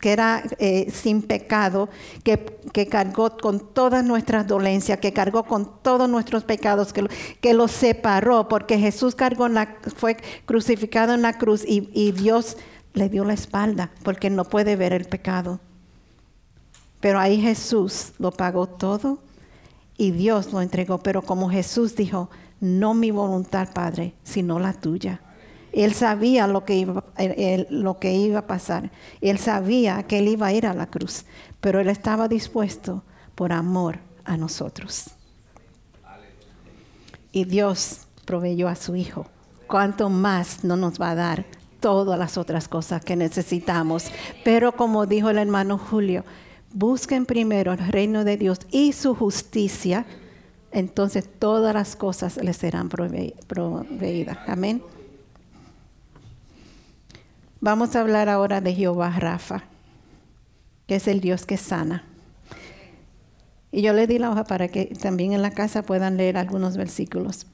que 0.00 0.12
era 0.12 0.42
eh, 0.58 0.90
sin 0.90 1.22
pecado, 1.22 1.88
que, 2.24 2.58
que, 2.72 2.88
cargó 2.88 3.36
con 3.36 3.72
todas 3.72 4.04
nuestras 4.04 4.46
dolencias, 4.46 4.98
que 4.98 5.12
cargó 5.12 5.44
con 5.44 5.80
todos 5.82 6.08
nuestros 6.08 6.42
pecados, 6.42 6.92
que, 6.92 7.06
que 7.40 7.54
los 7.54 7.70
separó, 7.70 8.48
porque 8.48 8.78
Jesús 8.78 9.14
cargó 9.14 9.48
la, 9.48 9.76
fue 9.94 10.16
crucificado 10.44 11.14
en 11.14 11.22
la 11.22 11.38
cruz 11.38 11.64
y, 11.64 11.88
y 11.92 12.10
Dios 12.10 12.56
le 12.94 13.08
dio 13.08 13.24
la 13.24 13.34
espalda, 13.34 13.92
porque 14.02 14.28
no 14.28 14.44
puede 14.44 14.74
ver 14.74 14.92
el 14.92 15.04
pecado. 15.04 15.60
Pero 17.00 17.18
ahí 17.20 17.40
Jesús 17.40 18.12
lo 18.18 18.32
pagó 18.32 18.66
todo 18.66 19.18
y 19.96 20.10
Dios 20.10 20.52
lo 20.52 20.60
entregó. 20.60 20.98
Pero 20.98 21.22
como 21.22 21.50
Jesús 21.50 21.96
dijo, 21.96 22.28
no 22.60 22.94
mi 22.94 23.10
voluntad, 23.10 23.72
Padre, 23.72 24.14
sino 24.22 24.58
la 24.58 24.72
tuya. 24.72 25.20
Él 25.72 25.94
sabía 25.94 26.46
lo 26.46 26.64
que, 26.64 26.76
iba, 26.76 27.04
lo 27.70 27.98
que 27.98 28.14
iba 28.14 28.40
a 28.40 28.46
pasar. 28.46 28.90
Él 29.20 29.38
sabía 29.38 30.02
que 30.02 30.18
él 30.18 30.28
iba 30.28 30.48
a 30.48 30.52
ir 30.52 30.66
a 30.66 30.74
la 30.74 30.86
cruz, 30.86 31.24
pero 31.60 31.80
él 31.80 31.88
estaba 31.88 32.28
dispuesto 32.28 33.04
por 33.34 33.52
amor 33.52 34.00
a 34.24 34.36
nosotros. 34.36 35.10
Y 37.32 37.44
Dios 37.44 38.00
proveyó 38.24 38.68
a 38.68 38.74
su 38.74 38.96
Hijo. 38.96 39.26
¿Cuánto 39.66 40.10
más 40.10 40.64
no 40.64 40.76
nos 40.76 41.00
va 41.00 41.10
a 41.10 41.14
dar 41.14 41.46
todas 41.78 42.18
las 42.18 42.36
otras 42.36 42.66
cosas 42.66 43.04
que 43.04 43.14
necesitamos? 43.14 44.10
Pero 44.44 44.72
como 44.72 45.06
dijo 45.06 45.30
el 45.30 45.38
hermano 45.38 45.78
Julio, 45.78 46.24
busquen 46.72 47.26
primero 47.26 47.72
el 47.72 47.78
reino 47.78 48.24
de 48.24 48.36
Dios 48.36 48.58
y 48.72 48.92
su 48.92 49.14
justicia, 49.14 50.06
entonces 50.72 51.28
todas 51.38 51.74
las 51.74 51.96
cosas 51.96 52.36
les 52.36 52.56
serán 52.56 52.88
proveídas. 52.88 54.38
Amén. 54.46 54.82
Vamos 57.60 57.94
a 57.94 58.00
hablar 58.00 58.28
ahora 58.28 58.60
de 58.60 58.74
Jehová 58.74 59.10
Rafa, 59.18 59.64
que 60.86 60.96
es 60.96 61.08
el 61.08 61.20
Dios 61.20 61.44
que 61.44 61.56
sana. 61.56 62.04
Y 63.72 63.82
yo 63.82 63.92
le 63.92 64.06
di 64.06 64.18
la 64.18 64.30
hoja 64.30 64.44
para 64.44 64.68
que 64.68 64.86
también 64.86 65.32
en 65.32 65.42
la 65.42 65.50
casa 65.50 65.82
puedan 65.82 66.16
leer 66.16 66.36
algunos 66.36 66.76
versículos. 66.76 67.46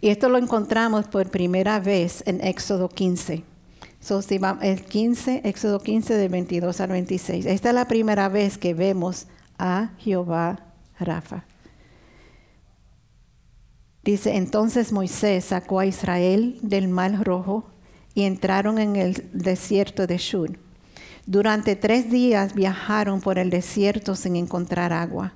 Y 0.00 0.08
esto 0.08 0.28
lo 0.28 0.38
encontramos 0.38 1.06
por 1.06 1.30
primera 1.30 1.80
vez 1.80 2.22
en 2.26 2.40
Éxodo 2.42 2.88
15. 2.88 3.42
So, 4.00 4.22
si 4.22 4.40
el 4.62 4.82
15, 4.82 5.42
Éxodo 5.44 5.80
15 5.80 6.14
de 6.14 6.28
22 6.28 6.80
al 6.80 6.90
26. 6.90 7.44
Esta 7.46 7.68
es 7.68 7.74
la 7.74 7.86
primera 7.86 8.28
vez 8.28 8.56
que 8.56 8.72
vemos 8.72 9.26
a 9.58 9.90
Jehová 9.98 10.60
Rafa. 10.98 11.44
Dice, 14.10 14.34
entonces 14.34 14.90
Moisés 14.90 15.44
sacó 15.44 15.78
a 15.78 15.86
Israel 15.86 16.58
del 16.62 16.88
mar 16.88 17.24
rojo 17.24 17.62
y 18.12 18.24
entraron 18.24 18.80
en 18.80 18.96
el 18.96 19.30
desierto 19.32 20.08
de 20.08 20.18
Shur. 20.18 20.58
Durante 21.26 21.76
tres 21.76 22.10
días 22.10 22.54
viajaron 22.54 23.20
por 23.20 23.38
el 23.38 23.50
desierto 23.50 24.16
sin 24.16 24.34
encontrar 24.34 24.92
agua. 24.92 25.32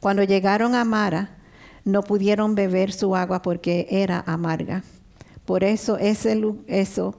Cuando 0.00 0.24
llegaron 0.24 0.74
a 0.74 0.84
Mara, 0.84 1.36
no 1.84 2.02
pudieron 2.02 2.56
beber 2.56 2.92
su 2.92 3.14
agua 3.14 3.40
porque 3.40 3.86
era 3.88 4.24
amarga. 4.26 4.82
Por 5.44 5.62
eso, 5.62 5.96
ese, 5.96 6.36
eso, 6.66 7.14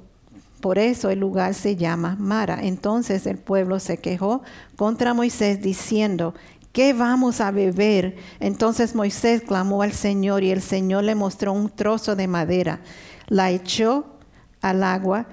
por 0.60 0.78
eso 0.80 1.10
el 1.10 1.20
lugar 1.20 1.54
se 1.54 1.78
llama 1.78 2.18
Mara. 2.20 2.60
Entonces 2.62 3.26
el 3.26 3.38
pueblo 3.38 3.80
se 3.80 4.00
quejó 4.00 4.42
contra 4.76 5.14
Moisés 5.14 5.62
diciendo, 5.62 6.34
¿qué 6.74 6.92
vamos 6.92 7.40
a 7.40 7.52
beber? 7.52 8.18
Entonces 8.42 8.94
Moisés 8.94 9.44
clamó 9.44 9.82
al 9.84 9.94
Señor 9.94 10.44
y 10.44 10.52
el 10.52 10.62
Señor 10.62 11.06
le 11.06 11.16
mostró 11.16 11.54
un 11.54 11.70
trozo 11.70 12.18
de 12.18 12.28
madera. 12.28 12.82
La 13.30 13.52
echó 13.52 14.06
al 14.62 14.84
agua 14.84 15.28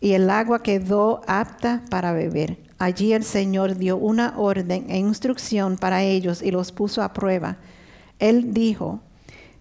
y 0.00 0.12
el 0.12 0.30
agua 0.30 0.62
quedó 0.62 1.20
apta 1.26 1.82
para 1.90 2.12
beber. 2.12 2.58
Allí 2.78 3.12
el 3.12 3.24
Señor 3.24 3.76
dio 3.76 3.96
una 3.96 4.34
orden 4.38 4.86
e 4.88 4.98
instrucción 4.98 5.76
para 5.76 6.02
ellos 6.02 6.42
y 6.42 6.50
los 6.50 6.72
puso 6.72 7.02
a 7.02 7.12
prueba. 7.12 7.58
Él 8.18 8.54
dijo, 8.54 9.00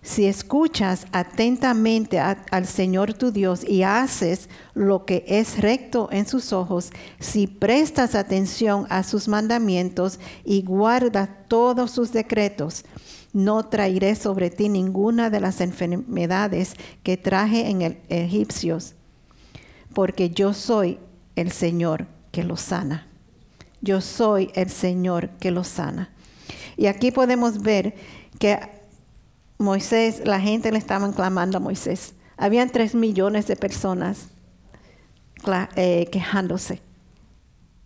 si 0.04 0.26
escuchas 0.26 1.08
atentamente 1.14 2.20
al 2.20 2.66
Señor 2.68 3.14
tu 3.14 3.32
Dios 3.32 3.64
y 3.68 3.84
haces 3.84 4.50
lo 4.74 5.06
que 5.06 5.24
es 5.28 5.62
recto 5.62 6.10
en 6.12 6.28
sus 6.28 6.52
ojos, 6.52 6.92
si 7.20 7.48
prestas 7.48 8.14
atención 8.14 8.86
a 8.90 9.04
sus 9.04 9.30
mandamientos 9.30 10.20
y 10.44 10.62
guardas 10.64 11.30
todos 11.48 11.92
sus 11.92 12.12
decretos, 12.12 12.84
no 13.32 13.64
traeré 13.64 14.16
sobre 14.16 14.50
ti 14.50 14.68
ninguna 14.68 15.30
de 15.30 15.40
las 15.40 15.62
enfermedades 15.62 16.74
que 17.02 17.16
traje 17.16 17.70
en 17.70 17.82
el 17.82 17.98
egipcios, 18.10 18.96
porque 19.94 20.30
yo 20.30 20.54
soy 20.54 21.00
el 21.38 21.52
Señor 21.52 22.08
que 22.32 22.44
los 22.44 22.60
sana. 22.60 23.08
Yo 23.82 24.02
soy 24.02 24.52
el 24.54 24.70
Señor 24.70 25.30
que 25.40 25.52
los 25.52 25.68
sana. 25.68 26.10
Y 26.76 26.88
aquí 26.88 27.12
podemos 27.12 27.62
ver 27.62 27.96
que 28.38 28.83
Moisés, 29.64 30.22
la 30.26 30.40
gente 30.40 30.72
le 30.72 30.78
estaban 30.78 31.14
clamando 31.14 31.58
a 31.58 31.60
Moisés. 31.60 32.14
Habían 32.38 32.70
tres 32.70 32.94
millones 32.94 33.48
de 33.48 33.56
personas 33.56 34.28
eh, 35.76 36.08
quejándose. 36.12 36.82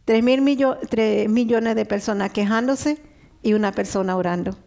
Tres, 0.04 0.24
mil 0.24 0.42
millones 0.42 1.76
de 1.76 1.86
personas 1.86 2.32
quejándose 2.32 2.98
y 3.42 3.54
una 3.54 3.72
persona 3.72 4.16
orando. 4.16 4.58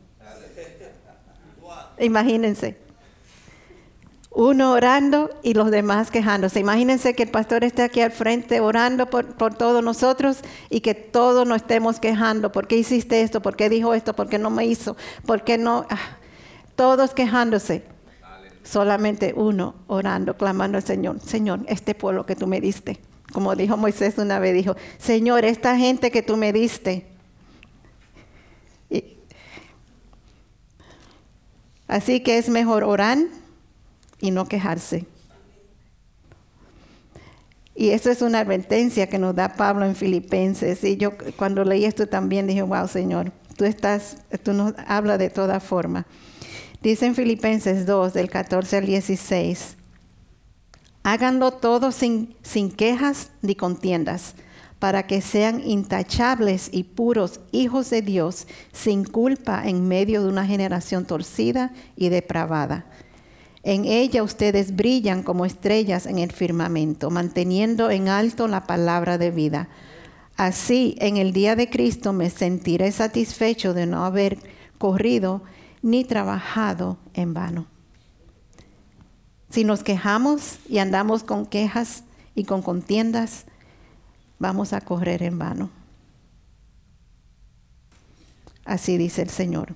Imagínense. 1.99 2.77
Uno 4.33 4.73
orando 4.73 5.31
y 5.43 5.55
los 5.55 5.73
demás 5.73 6.13
quejándose. 6.13 6.61
Imagínense 6.61 7.15
que 7.15 7.25
el 7.25 7.31
pastor 7.31 7.65
esté 7.65 7.83
aquí 7.83 8.01
al 8.01 8.13
frente 8.13 8.61
orando 8.61 9.11
por, 9.11 9.35
por 9.35 9.55
todos 9.55 9.83
nosotros 9.83 10.39
y 10.69 10.81
que 10.81 10.95
todos 10.95 11.47
nos 11.49 11.63
estemos 11.63 11.99
quejando. 11.99 12.53
¿Por 12.53 12.69
qué 12.69 12.77
hiciste 12.77 13.23
esto? 13.23 13.43
¿Por 13.43 13.57
qué 13.57 13.69
dijo 13.69 13.93
esto? 13.93 14.15
¿Por 14.15 14.29
qué 14.29 14.39
no 14.39 14.51
me 14.51 14.67
hizo? 14.67 14.97
¿Por 15.27 15.43
qué 15.43 15.59
no? 15.59 15.85
Ah, 15.91 16.20
todos 16.81 17.13
quejándose. 17.13 17.83
Solamente 18.65 19.35
uno 19.37 19.75
orando, 19.87 20.39
clamando 20.39 20.79
al 20.79 20.83
Señor. 20.83 21.21
Señor, 21.21 21.61
este 21.69 21.95
pueblo 21.95 22.25
que 22.25 22.35
tú 22.35 22.47
me 22.47 22.59
diste. 22.59 22.99
Como 23.35 23.55
dijo 23.55 23.77
Moisés 23.77 24.17
una 24.17 24.39
vez, 24.39 24.55
dijo, 24.55 24.75
Señor, 24.97 25.45
esta 25.45 25.77
gente 25.77 26.11
que 26.11 26.23
tú 26.23 26.39
me 26.39 26.55
diste. 26.55 27.07
así 31.87 32.21
que 32.21 32.39
es 32.39 32.49
mejor 32.49 32.85
orar 32.85 33.19
y 34.19 34.31
no 34.31 34.49
quejarse. 34.49 35.05
Y 37.75 37.91
eso 37.91 38.11
es 38.11 38.23
una 38.23 38.39
advertencia 38.39 39.07
que 39.07 39.19
nos 39.19 39.35
da 39.35 39.53
Pablo 39.53 39.85
en 39.85 39.95
Filipenses. 39.95 40.83
Y 40.85 40.97
yo 40.97 41.13
cuando 41.37 41.63
leí 41.63 41.85
esto 41.85 42.07
también 42.07 42.47
dije, 42.47 42.63
wow, 42.63 42.89
Señor, 42.89 43.33
tú 43.59 43.67
estás, 43.67 44.17
tú 44.43 44.55
nos 44.55 44.73
hablas 44.87 45.19
de 45.19 45.29
toda 45.29 45.61
forma. 45.61 46.07
Dice 46.83 47.07
en 47.07 47.15
Filipenses 47.15 47.87
2, 47.87 48.13
del 48.13 48.31
14 48.31 48.79
al 48.79 48.87
16, 48.87 49.77
háganlo 51.03 51.53
todo 51.53 51.93
sin, 51.93 52.35
sin 52.43 52.71
quejas 52.71 53.31
ni 53.43 53.55
contiendas, 53.55 54.35
para 54.79 55.07
que 55.07 55.21
sean 55.21 55.63
intachables 55.65 56.71
y 56.73 56.85
puros 56.85 57.41
hijos 57.53 57.91
de 57.91 58.03
Dios, 58.03 58.47
sin 58.73 59.05
culpa 59.05 59.63
en 59.67 59.89
medio 59.89 60.23
de 60.23 60.29
una 60.29 60.47
generación 60.47 61.05
torcida 61.05 61.73
y 61.97 62.09
depravada 62.09 62.87
en 63.63 63.85
ella 63.85 64.23
ustedes 64.23 64.75
brillan 64.75 65.23
como 65.23 65.45
estrellas 65.45 66.07
en 66.07 66.19
el 66.19 66.33
firmamento, 66.33 67.11
manteniendo 67.11 67.91
en 67.91 68.09
alto 68.09 68.49
la 68.49 68.67
palabra 68.67 69.19
de 69.19 69.31
vida. 69.31 69.69
Así, 70.37 70.97
en 70.99 71.19
el 71.19 71.33
día 71.33 71.57
de 71.57 71.69
Cristo 71.69 72.15
me 72.15 72.31
sentiré 72.31 72.91
satisfecho 72.91 73.75
de 73.75 73.87
no 73.87 74.05
haber 74.05 74.39
corrido 74.79 75.43
ni 75.83 76.05
trabajado 76.05 76.99
en 77.15 77.35
vano. 77.35 77.67
Si 79.51 79.65
nos 79.65 79.83
quejamos 79.83 80.59
y 80.69 80.79
andamos 80.79 81.25
con 81.25 81.47
quejas 81.47 82.05
y 82.35 82.45
con 82.45 82.63
contiendas, 82.63 83.47
vamos 84.39 84.73
a 84.73 84.81
correr 84.81 85.23
en 85.23 85.39
vano. 85.39 85.71
Así 88.65 88.97
dice 88.97 89.23
el 89.23 89.31
Señor. 89.31 89.75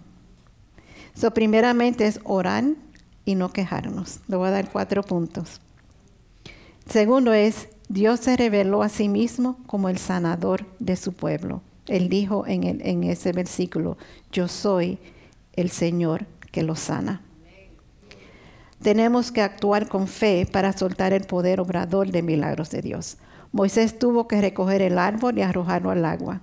So, 1.14 1.32
primeramente 1.32 2.06
es 2.06 2.20
orar 2.24 2.64
y 3.24 3.34
no 3.34 3.52
quejarnos. 3.52 4.20
Le 4.28 4.36
voy 4.36 4.48
a 4.48 4.52
dar 4.52 4.70
cuatro 4.70 5.02
puntos. 5.02 5.60
Segundo 6.86 7.32
es, 7.32 7.68
Dios 7.88 8.20
se 8.20 8.36
reveló 8.36 8.82
a 8.82 8.88
sí 8.88 9.08
mismo 9.08 9.58
como 9.66 9.88
el 9.88 9.98
sanador 9.98 10.66
de 10.78 10.96
su 10.96 11.12
pueblo. 11.12 11.62
Él 11.86 12.08
dijo 12.08 12.46
en, 12.46 12.80
en 12.80 13.04
ese 13.04 13.32
versículo, 13.32 13.96
yo 14.30 14.48
soy 14.48 14.98
el 15.56 15.70
Señor 15.70 16.26
que 16.52 16.62
lo 16.62 16.76
sana. 16.76 17.22
Tenemos 18.82 19.32
que 19.32 19.40
actuar 19.40 19.88
con 19.88 20.08
fe 20.08 20.46
para 20.50 20.72
soltar 20.72 21.12
el 21.12 21.24
poder 21.24 21.60
obrador 21.60 22.10
de 22.10 22.22
milagros 22.22 22.70
de 22.70 22.82
Dios. 22.82 23.16
Moisés 23.50 23.98
tuvo 23.98 24.28
que 24.28 24.40
recoger 24.40 24.82
el 24.82 24.98
árbol 24.98 25.38
y 25.38 25.42
arrojarlo 25.42 25.90
al 25.90 26.04
agua. 26.04 26.40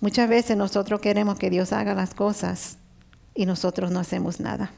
Muchas 0.00 0.28
veces 0.28 0.56
nosotros 0.56 1.00
queremos 1.00 1.38
que 1.38 1.50
Dios 1.50 1.72
haga 1.72 1.94
las 1.94 2.14
cosas 2.14 2.78
y 3.34 3.46
nosotros 3.46 3.90
no 3.90 3.98
hacemos 3.98 4.38
nada. 4.38 4.70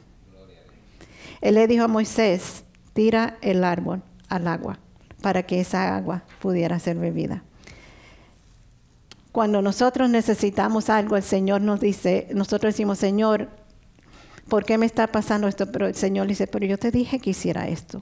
Él 1.41 1.55
le 1.55 1.67
dijo 1.67 1.83
a 1.83 1.87
Moisés, 1.87 2.63
tira 2.93 3.37
el 3.41 3.63
árbol 3.63 4.01
al 4.29 4.47
agua 4.47 4.79
para 5.21 5.43
que 5.43 5.59
esa 5.59 5.95
agua 5.95 6.23
pudiera 6.41 6.79
ser 6.79 6.97
bebida. 6.97 7.43
Cuando 9.31 9.61
nosotros 9.61 10.09
necesitamos 10.09 10.89
algo, 10.89 11.15
el 11.15 11.23
Señor 11.23 11.61
nos 11.61 11.79
dice, 11.79 12.27
nosotros 12.33 12.73
decimos, 12.73 12.97
Señor, 12.99 13.49
¿por 14.47 14.65
qué 14.65 14.77
me 14.77 14.85
está 14.85 15.07
pasando 15.07 15.47
esto? 15.47 15.71
Pero 15.71 15.87
el 15.87 15.95
Señor 15.95 16.27
dice, 16.27 16.47
pero 16.47 16.65
yo 16.65 16.77
te 16.77 16.91
dije 16.91 17.19
que 17.19 17.31
hiciera 17.31 17.67
esto. 17.67 18.01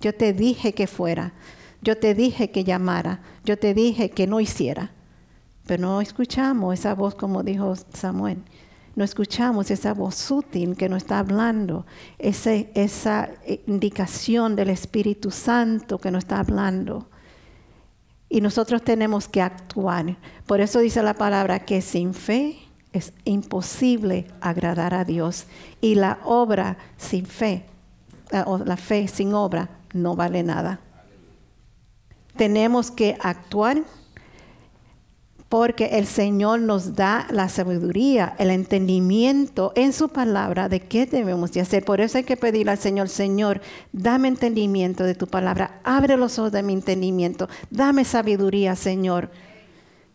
Yo 0.00 0.14
te 0.14 0.32
dije 0.32 0.74
que 0.74 0.86
fuera. 0.86 1.32
Yo 1.80 1.96
te 1.96 2.14
dije 2.14 2.50
que 2.50 2.64
llamara. 2.64 3.22
Yo 3.44 3.58
te 3.58 3.72
dije 3.72 4.10
que 4.10 4.26
no 4.26 4.40
hiciera. 4.40 4.92
Pero 5.66 5.82
no 5.82 6.00
escuchamos 6.00 6.74
esa 6.74 6.94
voz 6.94 7.14
como 7.14 7.42
dijo 7.42 7.74
Samuel 7.92 8.42
no 8.96 9.04
escuchamos 9.04 9.70
esa 9.70 9.92
voz 9.92 10.14
sutil 10.14 10.74
que 10.74 10.88
nos 10.88 11.02
está 11.02 11.18
hablando, 11.18 11.84
esa 12.18 13.28
indicación 13.66 14.56
del 14.56 14.70
Espíritu 14.70 15.30
Santo 15.30 15.98
que 15.98 16.10
nos 16.10 16.24
está 16.24 16.40
hablando. 16.40 17.10
Y 18.28 18.40
nosotros 18.40 18.82
tenemos 18.82 19.28
que 19.28 19.40
actuar. 19.40 20.16
Por 20.46 20.60
eso 20.60 20.80
dice 20.80 21.02
la 21.02 21.14
palabra 21.14 21.60
que 21.60 21.80
sin 21.80 22.12
fe 22.12 22.58
es 22.92 23.12
imposible 23.24 24.26
agradar 24.40 24.94
a 24.94 25.04
Dios. 25.04 25.46
Y 25.80 25.94
la 25.94 26.18
obra 26.24 26.76
sin 26.96 27.26
fe, 27.26 27.64
o 28.46 28.58
la 28.58 28.76
fe 28.76 29.06
sin 29.08 29.34
obra, 29.34 29.68
no 29.92 30.16
vale 30.16 30.42
nada. 30.42 30.80
Tenemos 32.36 32.90
que 32.90 33.16
actuar 33.20 33.82
porque 35.48 35.98
el 35.98 36.06
Señor 36.06 36.60
nos 36.60 36.94
da 36.96 37.26
la 37.30 37.48
sabiduría, 37.48 38.34
el 38.38 38.50
entendimiento 38.50 39.72
en 39.76 39.92
su 39.92 40.08
palabra 40.08 40.68
de 40.68 40.80
qué 40.80 41.06
debemos 41.06 41.52
de 41.52 41.60
hacer. 41.60 41.84
Por 41.84 42.00
eso 42.00 42.18
hay 42.18 42.24
que 42.24 42.36
pedirle 42.36 42.72
al 42.72 42.78
Señor, 42.78 43.08
Señor, 43.08 43.60
dame 43.92 44.28
entendimiento 44.28 45.04
de 45.04 45.14
tu 45.14 45.28
palabra, 45.28 45.80
abre 45.84 46.16
los 46.16 46.38
ojos 46.38 46.52
de 46.52 46.64
mi 46.64 46.72
entendimiento, 46.72 47.48
dame 47.70 48.04
sabiduría, 48.04 48.74
Señor. 48.74 49.30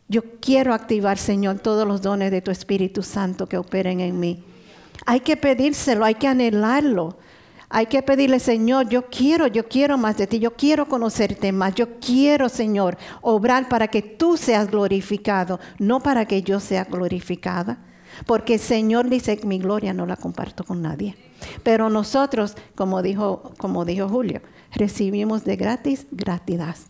Yo 0.10 0.24
quiero 0.42 0.74
activar, 0.74 1.18
Señor, 1.18 1.60
todos 1.60 1.88
los 1.88 2.02
dones 2.02 2.32
de 2.32 2.42
tu 2.42 2.52
Espíritu 2.52 3.02
Santo 3.02 3.48
que 3.48 3.58
operen 3.58 4.02
en 4.02 4.20
mí. 4.20 4.44
Hay 5.06 5.22
que 5.22 5.38
pedírselo, 5.38 6.04
hay 6.04 6.16
que 6.16 6.28
anhelarlo. 6.28 7.18
Hay 7.72 7.86
que 7.86 8.04
pedirle, 8.04 8.40
Señor, 8.40 8.90
yo 8.90 9.08
quiero, 9.10 9.48
yo 9.48 9.68
quiero 9.68 9.98
más 9.98 10.18
de 10.18 10.28
ti, 10.28 10.40
yo 10.40 10.56
quiero 10.56 10.88
conocerte 10.88 11.52
más, 11.52 11.74
yo 11.74 12.00
quiero, 12.00 12.50
Señor, 12.50 12.98
obrar 13.22 13.70
para 13.70 13.88
que 13.88 14.02
tú 14.02 14.36
seas 14.36 14.70
glorificado, 14.70 15.60
no 15.80 16.02
para 16.02 16.26
que 16.26 16.44
yo 16.44 16.60
sea 16.60 16.84
glorificada. 16.84 17.80
Porque 18.26 18.56
el 18.56 18.60
Señor 18.60 19.10
dice, 19.10 19.40
mi 19.46 19.58
gloria 19.58 19.94
no 19.94 20.06
la 20.06 20.18
comparto 20.18 20.66
con 20.66 20.82
nadie. 20.82 21.16
Pero 21.64 21.90
nosotros, 21.90 22.56
como 22.76 23.02
dijo, 23.02 23.54
como 23.58 23.86
dijo 23.86 24.10
Julio, 24.10 24.42
recibimos 24.74 25.44
de 25.46 25.56
gratis, 25.56 26.08
gratis. 26.12 26.88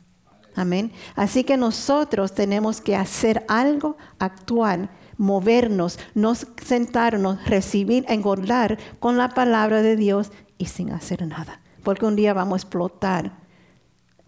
Amén. 0.56 0.91
Así 1.15 1.44
que 1.44 1.58
nosotros 1.58 2.34
tenemos 2.34 2.82
que 2.82 2.96
hacer 2.96 3.46
algo, 3.48 3.98
actuar, 4.20 4.89
movernos, 5.17 6.00
no 6.13 6.34
sentarnos, 6.36 7.46
recibir, 7.46 8.06
engordar 8.10 8.78
con 9.00 9.17
la 9.17 9.30
palabra 9.30 9.82
de 9.82 9.96
Dios 9.96 10.32
y 10.62 10.65
sin 10.65 10.91
hacer 10.91 11.26
nada. 11.26 11.60
Porque 11.84 12.06
un 12.06 12.15
día 12.15 12.34
vamos 12.36 12.54
a 12.54 12.62
explotar, 12.62 13.32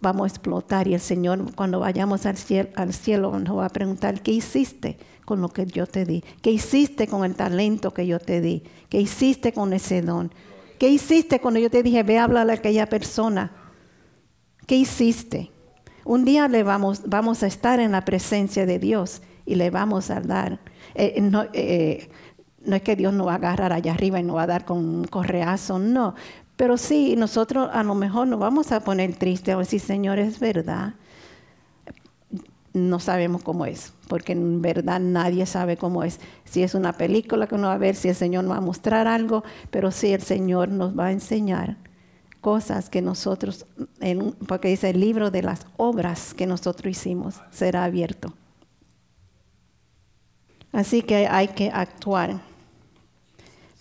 vamos 0.02 0.24
a 0.24 0.28
explotar 0.28 0.88
y 0.88 0.96
el 0.96 1.00
Señor 1.00 1.54
cuando 1.54 1.80
vayamos 1.80 2.26
al 2.26 2.38
cielo, 2.38 2.70
al 2.76 2.92
cielo 2.92 3.40
nos 3.40 3.56
va 3.56 3.68
a 3.68 3.70
preguntar, 3.70 4.22
¿qué 4.22 4.32
hiciste 4.32 4.98
con 5.26 5.42
lo 5.42 5.50
que 5.50 5.68
yo 5.68 5.86
te 5.86 6.06
di? 6.06 6.24
¿Qué 6.42 6.50
hiciste 6.50 7.08
con 7.08 7.24
el 7.24 7.36
talento 7.36 7.94
que 7.94 8.08
yo 8.08 8.18
te 8.18 8.42
di? 8.42 8.64
¿Qué 8.90 9.00
hiciste 9.00 9.54
con 9.54 9.74
ese 9.74 10.02
don? 10.02 10.34
¿Qué 10.80 10.90
hiciste 10.90 11.40
cuando 11.40 11.60
yo 11.60 11.70
te 11.70 11.84
dije, 11.84 12.02
ve 12.02 12.18
a 12.18 12.24
hablar 12.24 12.50
a 12.50 12.54
aquella 12.54 12.90
persona? 12.90 13.52
¿Qué 14.66 14.76
hiciste? 14.76 15.52
Un 16.04 16.26
día 16.26 16.48
le 16.48 16.64
vamos, 16.64 17.04
vamos 17.06 17.44
a 17.44 17.48
estar 17.48 17.80
en 17.80 17.92
la 17.92 18.04
presencia 18.04 18.66
de 18.66 18.80
Dios 18.80 19.22
y 19.46 19.54
le 19.54 19.70
vamos 19.70 20.10
a 20.10 20.20
dar. 20.20 20.60
Eh, 20.96 21.32
eh, 21.54 22.10
no 22.66 22.76
es 22.76 22.82
que 22.82 22.96
Dios 22.96 23.14
nos 23.14 23.28
va 23.28 23.34
a 23.34 23.36
agarrar 23.36 23.74
allá 23.74 23.94
arriba 23.94 24.20
y 24.20 24.24
nos 24.24 24.36
va 24.36 24.44
a 24.44 24.48
dar 24.48 24.66
con 24.66 24.78
un 24.78 25.06
correazo, 25.06 25.80
no. 25.80 26.16
Pero 26.56 26.78
sí, 26.78 27.16
nosotros 27.18 27.70
a 27.74 27.84
lo 27.84 27.96
mejor 27.96 28.28
nos 28.28 28.40
vamos 28.40 28.72
a 28.72 28.82
poner 28.82 29.16
tristes 29.16 29.56
o 29.56 29.60
decir, 29.60 29.80
Señor, 29.80 30.20
es 30.20 30.40
verdad. 30.40 30.94
No 32.74 33.00
sabemos 33.00 33.44
cómo 33.44 33.66
es, 33.66 33.94
porque 34.08 34.34
en 34.34 34.62
verdad 34.62 35.00
nadie 35.00 35.46
sabe 35.46 35.78
cómo 35.78 36.04
es. 36.04 36.20
Si 36.46 36.64
es 36.64 36.74
una 36.74 36.94
película 36.94 37.48
que 37.48 37.56
uno 37.56 37.68
va 37.68 37.74
a 37.74 37.78
ver, 37.78 37.96
si 37.96 38.10
el 38.10 38.16
Señor 38.16 38.44
nos 38.44 38.54
va 38.54 38.58
a 38.58 38.62
mostrar 38.62 39.08
algo, 39.08 39.44
pero 39.70 39.92
sí 39.92 40.14
el 40.14 40.22
Señor 40.22 40.70
nos 40.70 40.98
va 40.98 41.08
a 41.08 41.12
enseñar 41.12 41.78
cosas 42.42 42.90
que 42.90 43.02
nosotros, 43.02 43.66
porque 44.48 44.68
dice 44.68 44.90
el 44.90 45.00
libro 45.00 45.32
de 45.32 45.44
las 45.44 45.66
obras 45.78 46.34
que 46.34 46.46
nosotros 46.46 46.92
hicimos, 46.92 47.42
será 47.52 47.86
abierto. 47.86 48.34
Así 50.74 51.04
que 51.04 51.28
hay 51.28 51.50
que 51.50 51.70
actuar. 51.70 52.53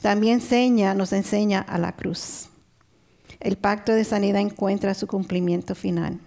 También 0.02 0.40
enseña, 0.40 0.94
nos 0.94 1.12
enseña 1.12 1.60
a 1.60 1.78
la 1.78 1.92
cruz. 1.92 2.48
El 3.38 3.56
pacto 3.56 3.92
de 3.92 4.02
sanidad 4.02 4.40
encuentra 4.40 4.94
su 4.94 5.06
cumplimiento 5.06 5.76
final. 5.76 6.18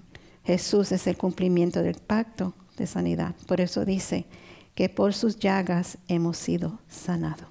Jesús 0.45 0.93
es 0.93 1.07
el 1.07 1.17
cumplimiento 1.17 1.83
del 1.83 1.95
pacto 1.95 2.53
de 2.77 2.88
sanidad. 2.88 3.35
Por 3.47 3.59
eso 3.59 3.83
dice 3.83 4.25
que 4.75 4.88
por 4.88 5.13
sus 5.13 5.38
llagas 5.39 5.97
hemos 6.07 6.38
sido 6.38 6.79
sanados. 6.88 7.47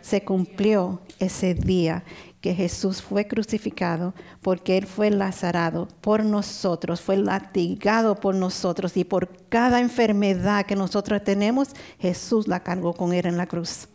Se 0.00 0.24
cumplió 0.24 1.02
ese 1.18 1.52
día 1.52 2.02
que 2.40 2.54
Jesús 2.54 3.02
fue 3.02 3.26
crucificado 3.26 4.14
porque 4.40 4.78
Él 4.78 4.86
fue 4.86 5.10
lazarado 5.10 5.86
por 6.00 6.24
nosotros, 6.24 7.02
fue 7.02 7.18
latigado 7.18 8.16
por 8.16 8.34
nosotros 8.34 8.96
y 8.96 9.04
por 9.04 9.28
cada 9.50 9.80
enfermedad 9.80 10.64
que 10.64 10.76
nosotros 10.76 11.22
tenemos, 11.22 11.68
Jesús 11.98 12.48
la 12.48 12.60
cargó 12.60 12.94
con 12.94 13.12
Él 13.12 13.26
en 13.26 13.36
la 13.36 13.46
cruz 13.46 13.88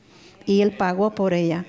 y 0.48 0.62
Él 0.62 0.76
pagó 0.76 1.12
por 1.12 1.34
ella. 1.34 1.66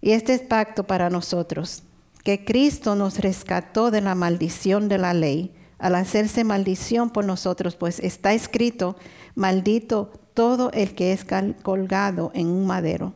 Y 0.00 0.12
este 0.12 0.34
es 0.34 0.40
pacto 0.40 0.84
para 0.84 1.10
nosotros, 1.10 1.84
que 2.24 2.44
Cristo 2.44 2.96
nos 2.96 3.18
rescató 3.18 3.92
de 3.92 4.00
la 4.00 4.16
maldición 4.16 4.88
de 4.88 4.98
la 4.98 5.14
ley 5.14 5.54
al 5.78 5.94
hacerse 5.94 6.42
maldición 6.42 7.10
por 7.10 7.24
nosotros, 7.24 7.76
pues 7.76 8.00
está 8.00 8.32
escrito, 8.34 8.96
maldito 9.36 10.10
todo 10.34 10.72
el 10.72 10.94
que 10.94 11.12
es 11.12 11.24
colgado 11.62 12.32
en 12.34 12.48
un 12.48 12.66
madero. 12.66 13.14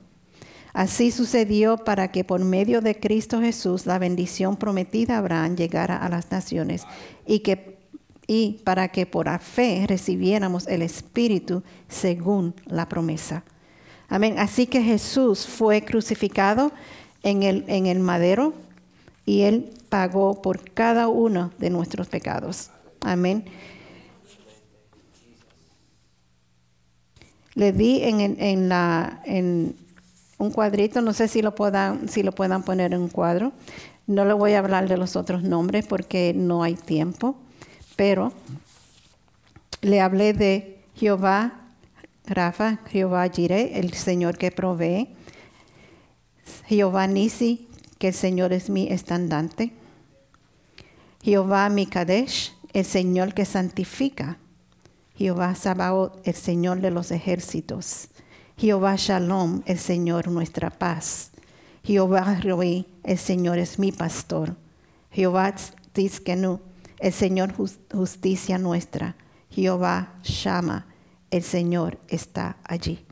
Así 0.73 1.11
sucedió 1.11 1.77
para 1.77 2.11
que 2.11 2.25
por 2.25 2.43
medio 2.45 2.81
de 2.81 2.99
Cristo 2.99 3.41
Jesús 3.41 3.85
la 3.85 3.99
bendición 3.99 4.57
prometida 4.57 5.17
a 5.17 5.19
Abraham 5.19 5.57
llegara 5.57 5.97
a 5.97 6.09
las 6.09 6.31
naciones 6.31 6.85
y 7.27 7.41
que 7.41 7.72
y 8.35 8.63
para 8.65 8.89
que 8.89 9.05
por 9.05 9.29
fe 9.41 9.85
recibiéramos 9.87 10.67
el 10.67 10.81
Espíritu 10.81 11.63
según 11.91 12.55
la 12.65 12.89
promesa. 12.89 13.45
Amén. 14.09 14.39
Así 14.39 14.67
que 14.67 14.81
Jesús 14.81 15.47
fue 15.47 15.85
crucificado 15.85 16.73
en 17.23 17.43
el, 17.43 17.63
en 17.69 17.85
el 17.85 18.01
madero 18.01 18.55
y 19.27 19.43
Él 19.43 19.71
pagó 19.91 20.41
por 20.41 20.71
cada 20.71 21.09
uno 21.09 21.53
de 21.59 21.69
nuestros 21.69 22.09
pecados. 22.09 22.71
Amén. 23.03 23.45
Le 27.55 27.73
di 27.73 28.03
en, 28.03 28.21
en, 28.41 28.69
la, 28.71 29.21
en 29.27 29.77
un 30.39 30.51
cuadrito, 30.53 31.03
no 31.03 31.13
sé 31.13 31.29
si 31.29 31.43
lo, 31.43 31.55
puedan, 31.55 32.09
si 32.09 32.23
lo 32.23 32.33
puedan 32.33 32.63
poner 32.63 32.95
en 32.95 33.03
un 33.03 33.09
cuadro. 33.09 33.53
No 34.07 34.25
le 34.25 34.33
voy 34.33 34.55
a 34.55 34.61
hablar 34.61 34.89
de 34.89 34.97
los 34.97 35.17
otros 35.17 35.43
nombres 35.43 35.87
porque 35.87 36.33
no 36.35 36.63
hay 36.63 36.77
tiempo 36.77 37.37
pero 38.03 38.33
le 39.81 40.01
hablé 40.01 40.33
de 40.33 40.83
Jehová 40.97 41.69
Rafa, 42.27 42.81
Jehová 42.91 43.29
Jireh, 43.29 43.79
el 43.79 43.93
Señor 43.93 44.39
que 44.39 44.51
provee, 44.51 45.15
Jehová 46.67 47.07
Nisi, 47.07 47.69
que 47.99 48.09
el 48.09 48.15
Señor 48.15 48.53
es 48.53 48.71
mi 48.71 48.89
estandante, 48.89 49.71
Jehová 51.23 51.69
Mikadesh, 51.69 52.53
el 52.73 52.85
Señor 52.85 53.35
que 53.35 53.45
santifica, 53.45 54.37
Jehová 55.15 55.55
Sabaoth, 55.55 56.27
el 56.27 56.35
Señor 56.35 56.81
de 56.81 56.91
los 56.91 57.13
ejércitos, 57.13 58.09
Jehová 58.57 58.97
Shalom, 58.97 59.63
el 59.65 59.79
Señor 59.79 60.27
nuestra 60.27 60.71
paz, 60.71 61.31
Jehová 61.85 62.41
Roi, 62.43 62.85
el 63.05 63.19
Señor 63.19 63.59
es 63.59 63.79
mi 63.79 63.93
pastor, 63.93 64.57
Jehová 65.13 65.55
Tzkenu, 65.93 66.72
el 67.03 67.13
Señor 67.13 67.53
justicia 67.93 68.59
nuestra. 68.59 69.17
Jehová 69.51 70.15
llama, 70.23 70.87
el 71.33 71.43
Señor 71.43 71.99
está 72.07 72.57
allí. 72.63 73.05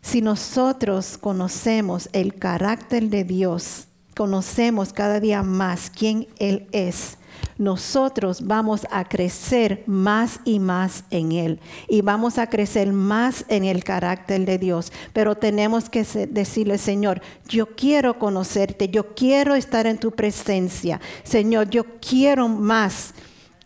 Si 0.00 0.22
nosotros 0.22 1.18
conocemos 1.18 2.08
el 2.14 2.34
carácter 2.34 3.10
de 3.10 3.24
Dios, 3.24 3.88
conocemos 4.16 4.94
cada 4.94 5.20
día 5.20 5.42
más 5.42 5.90
quién 5.90 6.28
Él 6.38 6.66
es, 6.72 7.18
nosotros 7.62 8.46
vamos 8.46 8.86
a 8.90 9.04
crecer 9.04 9.84
más 9.86 10.40
y 10.44 10.58
más 10.58 11.04
en 11.10 11.32
Él 11.32 11.60
y 11.88 12.00
vamos 12.02 12.38
a 12.38 12.48
crecer 12.48 12.92
más 12.92 13.44
en 13.48 13.64
el 13.64 13.84
carácter 13.84 14.44
de 14.44 14.58
Dios. 14.58 14.92
Pero 15.12 15.36
tenemos 15.36 15.88
que 15.88 16.04
decirle, 16.28 16.78
Señor, 16.78 17.22
yo 17.48 17.66
quiero 17.76 18.18
conocerte, 18.18 18.88
yo 18.88 19.14
quiero 19.14 19.54
estar 19.54 19.86
en 19.86 19.98
tu 19.98 20.10
presencia. 20.10 21.00
Señor, 21.22 21.70
yo 21.70 21.84
quiero 22.00 22.48
más, 22.48 23.14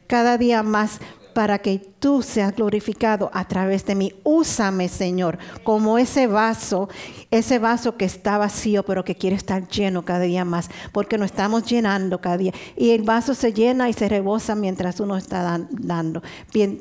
cada 0.06 0.36
día 0.36 0.62
más 0.62 1.00
para 1.36 1.58
que 1.58 1.78
tú 1.78 2.22
seas 2.22 2.56
glorificado 2.56 3.30
a 3.34 3.46
través 3.46 3.84
de 3.84 3.94
mí. 3.94 4.14
Úsame, 4.24 4.88
Señor, 4.88 5.36
como 5.64 5.98
ese 5.98 6.26
vaso, 6.26 6.88
ese 7.30 7.58
vaso 7.58 7.98
que 7.98 8.06
está 8.06 8.38
vacío, 8.38 8.84
pero 8.84 9.04
que 9.04 9.16
quiere 9.16 9.36
estar 9.36 9.68
lleno 9.68 10.02
cada 10.02 10.20
día 10.20 10.46
más, 10.46 10.70
porque 10.92 11.18
nos 11.18 11.26
estamos 11.26 11.66
llenando 11.66 12.22
cada 12.22 12.38
día. 12.38 12.54
Y 12.74 12.92
el 12.92 13.02
vaso 13.02 13.34
se 13.34 13.52
llena 13.52 13.90
y 13.90 13.92
se 13.92 14.08
rebosa 14.08 14.54
mientras 14.54 14.98
uno 14.98 15.14
está 15.18 15.60
dando. 15.70 16.22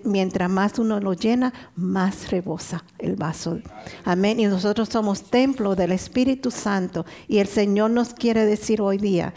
Mientras 0.05 0.49
más 0.49 0.79
uno 0.79 1.01
lo 1.01 1.11
llena, 1.11 1.53
más 1.75 2.31
rebosa 2.31 2.85
el 2.97 3.17
vaso. 3.17 3.59
Amén. 4.05 4.39
Y 4.39 4.45
nosotros 4.45 4.87
somos 4.87 5.23
templo 5.23 5.75
del 5.75 5.91
Espíritu 5.91 6.49
Santo. 6.49 7.05
Y 7.27 7.39
el 7.39 7.47
Señor 7.47 7.91
nos 7.91 8.13
quiere 8.13 8.45
decir 8.45 8.79
hoy 8.81 8.99
día, 8.99 9.33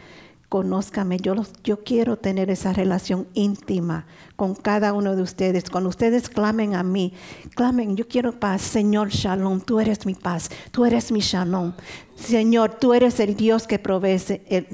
conózcame. 0.48 1.18
Yo, 1.18 1.34
los, 1.34 1.52
yo 1.62 1.84
quiero 1.84 2.16
tener 2.16 2.50
esa 2.50 2.72
relación 2.72 3.26
íntima 3.34 4.06
con 4.36 4.54
cada 4.54 4.92
uno 4.92 5.14
de 5.16 5.22
ustedes. 5.22 5.68
Cuando 5.70 5.90
ustedes 5.90 6.28
clamen 6.28 6.74
a 6.74 6.82
mí, 6.82 7.12
clamen, 7.54 7.96
yo 7.96 8.08
quiero 8.08 8.38
paz. 8.38 8.62
Señor 8.62 9.10
Shalom, 9.10 9.60
tú 9.60 9.80
eres 9.80 10.06
mi 10.06 10.14
paz, 10.14 10.50
tú 10.70 10.84
eres 10.84 11.12
mi 11.12 11.20
Shalom. 11.20 11.72
Señor, 12.18 12.74
tú 12.74 12.94
eres 12.94 13.20
el 13.20 13.36
Dios 13.36 13.66
que 13.66 13.78
provee 13.78 14.18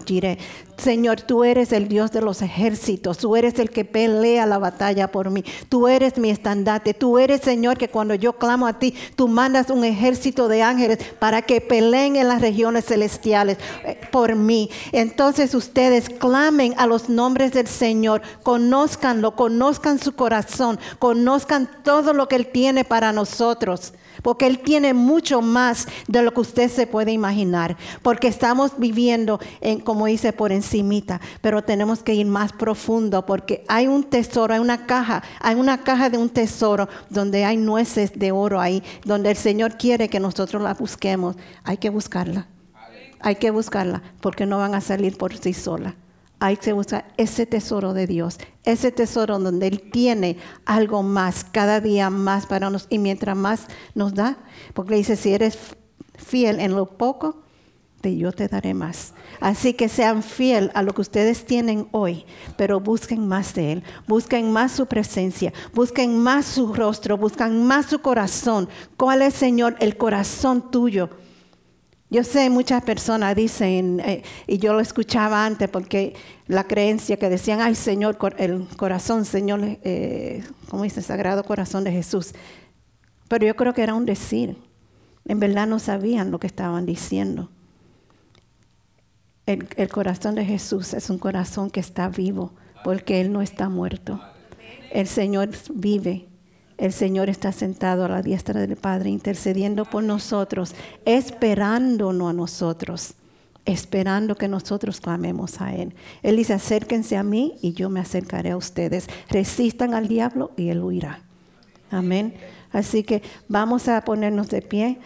Jireh. 0.07 0.39
Señor, 0.79 1.21
tú 1.21 1.45
eres 1.45 1.73
el 1.73 1.89
Dios 1.89 2.11
de 2.11 2.23
los 2.23 2.43
ejércitos. 2.43 3.19
Tú 3.19 3.37
eres 3.37 3.59
el 3.59 3.71
que 3.71 3.85
pelea 3.85 4.47
la 4.47 4.59
batalla 4.59 5.13
por 5.13 5.31
mí. 5.31 5.45
Tú 5.69 5.87
eres 5.87 6.17
mi 6.17 6.31
estandarte. 6.31 6.95
Tú 6.95 7.19
eres, 7.19 7.43
Señor, 7.43 7.77
que 7.77 7.89
cuando 7.89 8.15
yo 8.15 8.33
clamo 8.39 8.67
a 8.67 8.79
ti, 8.79 8.95
tú 9.15 9.29
mandas 9.29 9.71
un 9.71 9.85
ejército 9.85 10.49
de 10.49 10.63
ángeles 10.63 10.99
para 11.19 11.43
que 11.43 11.61
peleen 11.61 12.17
en 12.17 12.29
las 12.29 12.41
regiones 12.41 12.87
celestiales 12.87 13.59
eh, 13.85 14.01
por 14.11 14.35
mí. 14.35 14.71
Entonces 14.93 15.55
ustedes 15.55 16.09
clamen 16.09 16.75
a 16.79 16.87
los 16.87 17.09
nombres 17.09 17.53
del 17.53 17.69
Señor. 17.69 18.23
Conózcanlo, 18.43 19.37
conozcan 19.37 19.99
su 19.99 20.15
corazón. 20.17 20.81
Conozcan 20.99 21.69
todo 21.85 22.15
lo 22.15 22.27
que 22.27 22.37
Él 22.37 22.47
tiene 22.47 22.85
para 22.85 23.13
nosotros 23.13 23.93
porque 24.23 24.47
Él 24.47 24.59
tiene 24.61 24.95
mucho 24.95 25.43
más 25.43 25.87
de 26.09 26.23
lo 26.23 26.33
que 26.33 26.41
usted 26.41 26.71
se 26.71 26.87
puede 26.87 27.13
imaginar, 27.13 27.77
porque 28.03 28.29
estamos 28.29 28.73
viviendo, 28.79 29.41
en, 29.61 29.81
como 29.81 30.07
dice, 30.07 30.33
por 30.33 30.53
encimita, 30.53 31.21
pero 31.41 31.63
tenemos 31.63 32.03
que 32.03 32.15
ir 32.15 32.27
más 32.27 32.53
profundo, 32.53 33.27
porque 33.27 33.65
hay 33.69 33.87
un 33.87 34.05
tesoro, 34.05 34.55
hay 34.55 34.61
una 34.61 34.87
caja, 34.87 35.23
hay 35.41 35.57
una 35.57 35.79
caja 35.83 36.11
de 36.11 36.19
un 36.19 36.29
tesoro 36.29 36.89
donde 37.11 37.45
hay 37.45 37.57
nueces 37.57 38.13
de 38.19 38.33
oro 38.33 38.61
ahí, 38.61 38.83
donde 39.05 39.31
el 39.31 39.37
Señor 39.37 39.77
quiere 39.77 40.09
que 40.09 40.21
nosotros 40.21 40.63
la 40.63 40.75
busquemos. 40.75 41.37
Hay 41.65 41.79
que 41.79 41.91
buscarla, 41.91 42.47
hay 43.21 43.37
que 43.37 43.51
buscarla, 43.51 44.03
porque 44.21 44.47
no 44.47 44.59
van 44.59 44.75
a 44.75 44.81
salir 44.81 45.17
por 45.17 45.37
sí 45.37 45.53
sola 45.53 45.97
hay 46.41 46.57
que 46.57 46.73
buscar 46.73 47.13
ese 47.17 47.47
tesoro 47.47 47.95
de 47.95 48.07
Dios, 48.07 48.39
ese 48.65 48.93
tesoro 48.93 49.39
donde 49.39 49.67
Él 49.67 49.91
tiene 49.91 50.37
algo 50.65 51.03
más, 51.03 51.45
cada 51.45 51.81
día 51.81 52.11
más 52.11 52.47
para 52.47 52.71
nosotros. 52.71 52.95
Y 52.95 52.99
mientras 52.99 53.37
más 53.37 53.67
nos 53.95 54.15
da, 54.15 54.37
porque 54.75 54.97
dice, 54.97 55.17
si 55.17 55.33
eres 55.33 55.77
fiel 56.17 56.61
en 56.61 56.75
lo 56.75 56.87
poco, 56.87 57.45
de 58.03 58.17
yo 58.17 58.33
te 58.33 58.49
daré 58.49 58.75
más. 58.75 59.15
Así 59.41 59.73
que 59.73 59.89
sean 59.89 60.23
fiel 60.23 60.71
a 60.75 60.83
lo 60.83 60.95
que 60.95 61.01
ustedes 61.01 61.47
tienen 61.47 61.89
hoy, 61.91 62.25
pero 62.57 62.79
busquen 62.79 63.27
más 63.27 63.55
de 63.55 63.73
Él, 63.73 63.83
busquen 64.07 64.53
más 64.53 64.73
su 64.73 64.87
presencia, 64.87 65.53
busquen 65.73 66.19
más 66.19 66.45
su 66.45 66.73
rostro, 66.75 67.17
busquen 67.17 67.67
más 67.67 67.87
su 67.87 68.01
corazón. 68.01 68.69
¿Cuál 68.97 69.23
es, 69.23 69.35
Señor, 69.35 69.77
el 69.81 69.97
corazón 69.97 70.71
tuyo? 70.71 71.09
Yo 72.11 72.23
sé, 72.23 72.49
muchas 72.51 72.83
personas 72.85 73.35
dicen, 73.35 74.01
eh, 74.01 74.23
y 74.47 74.59
yo 74.59 74.73
lo 74.73 74.81
escuchaba 74.81 75.45
antes 75.45 75.69
porque 75.69 76.15
la 76.47 76.65
creencia 76.65 77.17
que 77.17 77.29
decían, 77.29 77.61
ay 77.61 77.75
Señor, 77.75 78.19
el 78.39 78.69
corazón, 78.77 79.25
Señor, 79.25 79.61
eh, 79.65 80.45
¿cómo 80.69 80.85
dice? 80.85 81.03
Sagrado 81.03 81.45
corazón 81.45 81.83
de 81.83 81.93
Jesús. 81.93 82.33
Pero 83.29 83.47
yo 83.47 83.57
creo 83.57 83.75
que 83.75 83.83
era 83.83 83.95
un 83.95 84.05
decir. 84.05 84.57
En 85.27 85.41
verdad 85.41 85.67
no 85.67 85.79
sabían 85.79 86.31
lo 86.31 86.39
que 86.39 86.47
estaban 86.47 86.85
diciendo. 86.87 87.51
el 89.47 89.89
corazón 89.91 90.35
de 90.35 90.45
Jesús 90.45 90.95
es 90.95 91.11
un 91.11 91.19
corazón 91.19 91.71
que 91.71 91.81
está 91.81 92.09
vivo 92.09 92.53
porque 92.85 93.21
Él 93.21 93.33
no 93.33 93.43
está 93.43 93.69
muerto. 93.69 94.21
El 94.93 95.09
Señor 95.09 95.49
vive 95.73 96.29
el 96.77 96.93
Señor 96.93 97.29
está 97.29 97.53
sentado 97.53 98.05
a 98.05 98.09
la 98.09 98.23
diestra 98.23 98.61
del 98.61 98.77
Padre, 98.77 99.11
intercediendo 99.11 99.85
por 99.85 100.03
nosotros, 100.03 100.75
esperándonos 101.05 102.31
a 102.31 102.33
nosotros, 102.33 103.15
esperando 103.65 104.35
que 104.35 104.49
nosotros 104.49 105.01
clamemos 105.01 105.61
a 105.61 105.75
Él. 105.75 105.95
Él 106.23 106.37
dice, 106.37 106.53
acérquense 106.53 107.17
a 107.17 107.23
mí 107.23 107.55
y 107.63 107.73
yo 107.73 107.91
me 107.91 108.01
acercaré 108.01 108.51
a 108.51 108.57
ustedes. 108.57 109.07
Resistan 109.31 109.95
al 109.95 110.09
diablo 110.09 110.51
y 110.57 110.69
Él 110.69 110.83
huirá. 110.83 111.21
Amén. 111.91 112.35
Así 112.73 113.05
que 113.05 113.23
vamos 113.49 113.89
a 113.89 114.01
ponernos 114.03 114.49
de 114.49 114.61
pie. 114.61 114.99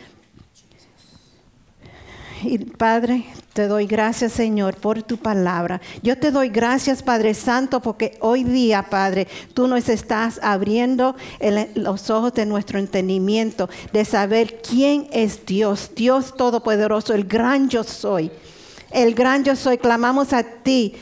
Y 2.43 2.59
Padre, 2.59 3.27
te 3.59 3.67
doy 3.67 3.89
gracias, 3.89 4.35
Señor, 4.35 4.77
por 4.77 5.03
tu 5.03 5.17
palabra. 5.17 5.81
Yo 6.01 6.17
te 6.17 6.31
doy 6.31 6.49
gracias, 6.49 7.03
Padre 7.03 7.35
Santo, 7.35 7.81
porque 7.81 8.17
hoy 8.21 8.45
día, 8.45 8.85
Padre, 8.89 9.27
tú 9.53 9.67
nos 9.67 9.89
estás 9.89 10.39
abriendo 10.45 11.17
los 11.75 12.09
ojos 12.09 12.33
de 12.35 12.47
nuestro 12.47 12.79
entendimiento, 12.79 13.69
de 13.93 14.05
saber 14.05 14.63
quién 14.63 15.09
es 15.11 15.45
Dios, 15.45 15.91
Dios 15.97 16.37
Todopoderoso, 16.37 17.15
el 17.15 17.25
gran 17.25 17.69
yo 17.69 17.83
soy. 17.83 18.31
El 18.93 19.17
gran 19.17 19.43
yo 19.43 19.57
soy, 19.57 19.79
clamamos 19.79 20.33
a 20.33 20.45
ti, 20.45 20.95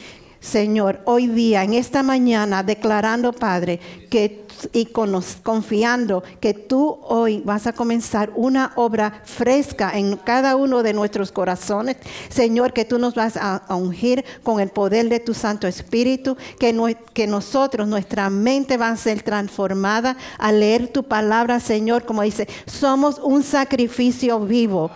Señor, 0.47 1.01
hoy 1.07 1.26
día, 1.26 1.64
en 1.64 1.74
esta 1.74 2.05
mañana, 2.05 2.62
declarando, 2.62 3.32
Padre, 3.32 3.80
que 4.09 4.47
y 4.72 4.86
confiando 4.86 6.22
que 6.40 6.55
tú 6.55 6.99
hoy 7.03 7.42
vas 7.44 7.66
a 7.66 7.72
comenzar 7.72 8.30
una 8.36 8.72
obra 8.76 9.20
fresca 9.24 9.90
en 9.99 10.16
cada 10.16 10.57
uno 10.57 10.84
de 10.84 10.92
nuestros 10.92 11.32
corazones. 11.32 11.97
Señor, 12.28 12.72
que 12.72 12.84
tú 12.84 12.99
nos 12.99 13.14
vas 13.14 13.36
a, 13.36 13.64
ungir 13.74 14.24
con 14.44 14.61
el 14.61 14.70
poder 14.70 15.09
de 15.09 15.20
tu 15.20 15.34
Santo 15.34 15.66
Espíritu, 15.66 16.36
que, 16.59 16.97
que 17.12 17.26
nosotros, 17.26 17.88
nuestra 17.88 18.30
mente 18.30 18.76
va 18.76 18.88
a 18.88 18.97
ser 18.97 19.22
transformada 19.22 20.16
al 20.38 20.61
leer 20.61 20.88
tu 20.88 21.03
palabra, 21.03 21.59
Señor, 21.59 22.05
como 22.05 22.22
dice, 22.22 22.49
somos 22.66 23.18
un 23.18 23.42
sacrificio 23.42 24.40
vivo 24.40 24.90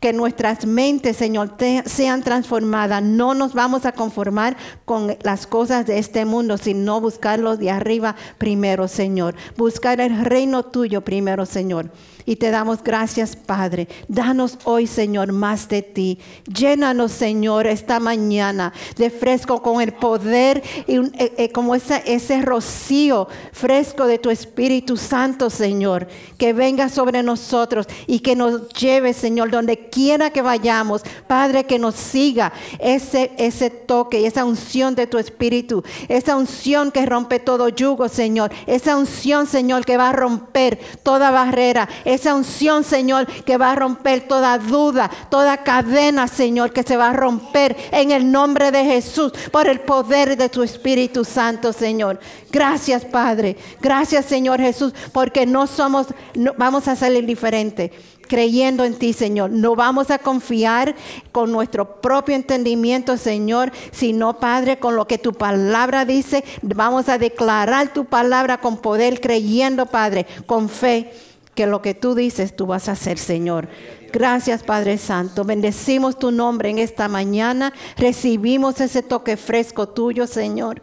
que 0.00 0.12
nuestras 0.12 0.64
mentes, 0.64 1.16
Señor, 1.16 1.56
sean 1.86 2.22
transformadas. 2.22 3.02
No 3.02 3.34
nos 3.34 3.54
vamos 3.54 3.84
a 3.84 3.92
conformar 3.92 4.56
con 4.84 5.16
las 5.22 5.46
cosas 5.46 5.86
de 5.86 5.98
este 5.98 6.24
mundo, 6.24 6.56
sino 6.58 7.00
buscarlos 7.00 7.58
de 7.58 7.70
arriba 7.70 8.14
primero, 8.38 8.88
Señor. 8.88 9.34
Buscar 9.56 10.00
el 10.00 10.24
reino 10.24 10.62
tuyo 10.62 11.00
primero, 11.00 11.46
Señor. 11.46 11.90
Y 12.28 12.36
te 12.36 12.50
damos 12.50 12.84
gracias, 12.84 13.36
Padre. 13.36 13.88
Danos 14.06 14.58
hoy, 14.64 14.86
Señor, 14.86 15.32
más 15.32 15.66
de 15.66 15.80
ti. 15.80 16.18
Llénanos, 16.44 17.10
Señor, 17.12 17.66
esta 17.66 18.00
mañana 18.00 18.74
de 18.98 19.08
fresco 19.08 19.62
con 19.62 19.80
el 19.80 19.94
poder 19.94 20.62
y 20.86 20.96
eh, 20.96 21.32
eh, 21.38 21.52
como 21.52 21.74
ese, 21.74 22.42
rocío 22.42 23.28
fresco 23.52 24.06
de 24.06 24.18
tu 24.18 24.28
Espíritu 24.28 24.98
Santo, 24.98 25.48
Señor. 25.48 26.06
Que 26.36 26.52
venga 26.52 26.90
sobre 26.90 27.22
nosotros 27.22 27.86
y 28.06 28.20
que 28.20 28.36
nos 28.36 28.68
lleve, 28.74 29.14
Señor, 29.14 29.50
donde 29.50 29.87
quiera 29.90 30.30
que 30.30 30.42
vayamos. 30.42 31.02
Padre, 31.26 31.64
que 31.64 31.78
nos 31.78 31.94
siga 31.94 32.52
ese, 32.78 33.32
ese 33.38 33.70
toque 33.70 34.20
y 34.20 34.26
esa 34.26 34.44
unción 34.44 34.94
de 34.94 35.06
tu 35.06 35.18
Espíritu. 35.18 35.82
Esa 36.08 36.36
unción 36.36 36.90
que 36.90 37.06
rompe 37.06 37.38
todo 37.38 37.68
yugo, 37.68 38.08
Señor. 38.08 38.50
Esa 38.66 38.96
unción, 38.96 39.46
Señor, 39.46 39.84
que 39.84 39.96
va 39.96 40.10
a 40.10 40.12
romper 40.12 40.78
toda 41.02 41.30
barrera 41.30 41.88
esa 42.04 42.34
unción, 42.34 42.84
Señor, 42.84 43.26
que 43.26 43.56
va 43.56 43.72
a 43.72 43.74
romper 43.74 44.26
toda 44.26 44.58
duda, 44.58 45.10
toda 45.30 45.58
cadena, 45.58 46.28
Señor, 46.28 46.72
que 46.72 46.82
se 46.82 46.96
va 46.96 47.10
a 47.10 47.12
romper 47.12 47.76
en 47.90 48.10
el 48.10 48.30
nombre 48.30 48.70
de 48.70 48.84
Jesús 48.84 49.32
por 49.50 49.68
el 49.68 49.80
poder 49.80 50.36
de 50.36 50.48
tu 50.48 50.62
Espíritu 50.62 51.24
Santo, 51.24 51.72
Señor. 51.72 52.18
Gracias, 52.50 53.04
Padre. 53.04 53.56
Gracias, 53.80 54.24
Señor 54.24 54.60
Jesús, 54.60 54.94
porque 55.12 55.46
no 55.46 55.66
somos, 55.66 56.08
vamos 56.56 56.88
a 56.88 56.96
salir 56.96 57.26
diferente 57.26 57.92
creyendo 58.28 58.84
en 58.84 58.96
ti, 58.96 59.12
Señor. 59.12 59.50
No 59.50 59.74
vamos 59.74 60.10
a 60.10 60.18
confiar 60.18 60.94
con 61.32 61.50
nuestro 61.50 62.00
propio 62.00 62.36
entendimiento, 62.36 63.16
Señor, 63.16 63.72
sino, 63.90 64.38
Padre, 64.38 64.78
con 64.78 64.94
lo 64.94 65.08
que 65.08 65.18
tu 65.18 65.32
palabra 65.32 66.04
dice. 66.04 66.44
Vamos 66.62 67.08
a 67.08 67.18
declarar 67.18 67.92
tu 67.92 68.04
palabra 68.04 68.58
con 68.58 68.76
poder, 68.76 69.20
creyendo, 69.20 69.86
Padre, 69.86 70.26
con 70.46 70.68
fe 70.68 71.10
que 71.54 71.66
lo 71.66 71.82
que 71.82 71.92
tú 71.92 72.14
dices 72.14 72.54
tú 72.54 72.66
vas 72.66 72.88
a 72.88 72.92
hacer, 72.92 73.18
Señor. 73.18 73.68
Gracias, 74.12 74.62
Padre 74.62 74.96
Santo. 74.96 75.44
Bendecimos 75.44 76.16
tu 76.16 76.30
nombre 76.30 76.70
en 76.70 76.78
esta 76.78 77.08
mañana. 77.08 77.72
Recibimos 77.96 78.80
ese 78.80 79.02
toque 79.02 79.36
fresco 79.36 79.88
tuyo, 79.88 80.28
Señor. 80.28 80.82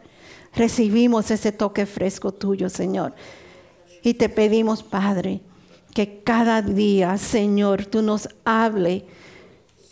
Recibimos 0.53 1.31
ese 1.31 1.51
toque 1.53 1.85
fresco 1.85 2.33
tuyo, 2.33 2.69
Señor. 2.69 3.15
Y 4.03 4.15
te 4.15 4.27
pedimos, 4.27 4.83
Padre, 4.83 5.41
que 5.95 6.21
cada 6.23 6.61
día, 6.61 7.17
Señor, 7.17 7.85
tú 7.85 8.01
nos 8.01 8.27
hable 8.43 9.05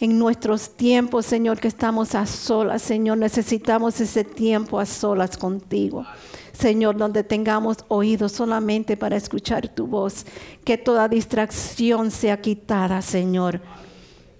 en 0.01 0.20
nuestros 0.20 0.72
tiempos, 0.76 1.26
Señor, 1.26 1.62
que 1.62 1.70
estamos 1.70 2.14
a 2.14 2.26
solas, 2.26 2.82
Señor. 2.82 3.18
Necesitamos 3.20 4.01
ese 4.01 4.26
tiempo 4.26 4.82
a 4.82 4.86
solas 4.86 5.38
contigo. 5.38 6.06
Señor, 6.51 6.97
donde 6.97 7.24
tengamos 7.24 7.78
oídos 7.88 8.34
solamente 8.34 8.97
para 8.97 9.16
escuchar 9.16 9.70
tu 9.70 9.88
voz. 9.88 10.26
Que 10.66 10.78
toda 10.78 11.08
distracción 11.08 12.12
sea 12.12 12.41
quitada, 12.41 13.01
Señor. 13.01 13.62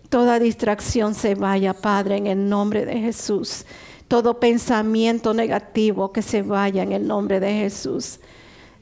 Toda 0.10 0.40
distracción 0.40 1.16
se 1.16 1.34
vaya, 1.34 1.74
Padre, 1.74 2.18
en 2.18 2.28
el 2.28 2.50
nombre 2.50 2.86
de 2.86 3.00
Jesús. 3.00 3.66
Todo 4.10 4.38
pensamiento 4.38 5.34
negativo 5.34 6.12
que 6.12 6.24
se 6.24 6.42
vaya 6.42 6.84
en 6.84 6.92
el 6.92 7.08
nombre 7.08 7.40
de 7.40 7.54
Jesús. 7.54 8.20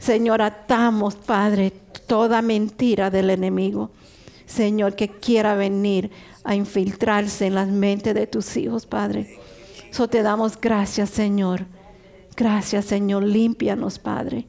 Señor, 0.01 0.41
atamos, 0.41 1.13
Padre, 1.13 1.71
toda 2.07 2.41
mentira 2.41 3.11
del 3.11 3.29
enemigo. 3.29 3.91
Señor, 4.47 4.95
que 4.95 5.09
quiera 5.09 5.53
venir 5.53 6.09
a 6.43 6.55
infiltrarse 6.55 7.45
en 7.45 7.53
las 7.53 7.67
mentes 7.67 8.15
de 8.15 8.25
tus 8.25 8.57
hijos, 8.57 8.87
Padre. 8.87 9.37
So 9.91 10.07
te 10.07 10.23
damos 10.23 10.59
gracias, 10.59 11.11
Señor. 11.11 11.67
Gracias, 12.35 12.85
Señor. 12.85 13.21
Límpianos, 13.21 13.99
Padre. 13.99 14.47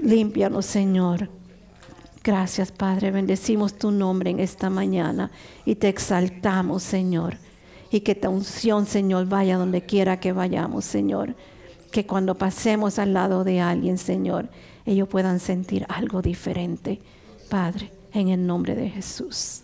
Límpianos, 0.00 0.66
Señor. 0.66 1.28
Gracias, 2.22 2.70
Padre. 2.70 3.10
Bendecimos 3.10 3.76
tu 3.76 3.90
nombre 3.90 4.30
en 4.30 4.38
esta 4.38 4.70
mañana 4.70 5.32
y 5.64 5.74
te 5.74 5.88
exaltamos, 5.88 6.84
Señor. 6.84 7.38
Y 7.90 8.00
que 8.00 8.14
tu 8.14 8.30
unción, 8.30 8.86
Señor, 8.86 9.26
vaya 9.26 9.56
donde 9.56 9.82
quiera 9.82 10.20
que 10.20 10.30
vayamos, 10.30 10.84
Señor. 10.84 11.34
Que 11.90 12.06
cuando 12.06 12.36
pasemos 12.36 12.98
al 12.98 13.12
lado 13.12 13.44
de 13.44 13.60
alguien, 13.60 13.98
Señor, 13.98 14.48
ellos 14.86 15.08
puedan 15.08 15.40
sentir 15.40 15.86
algo 15.88 16.22
diferente, 16.22 17.00
Padre, 17.48 17.92
en 18.12 18.28
el 18.28 18.46
nombre 18.46 18.74
de 18.74 18.88
Jesús. 18.88 19.62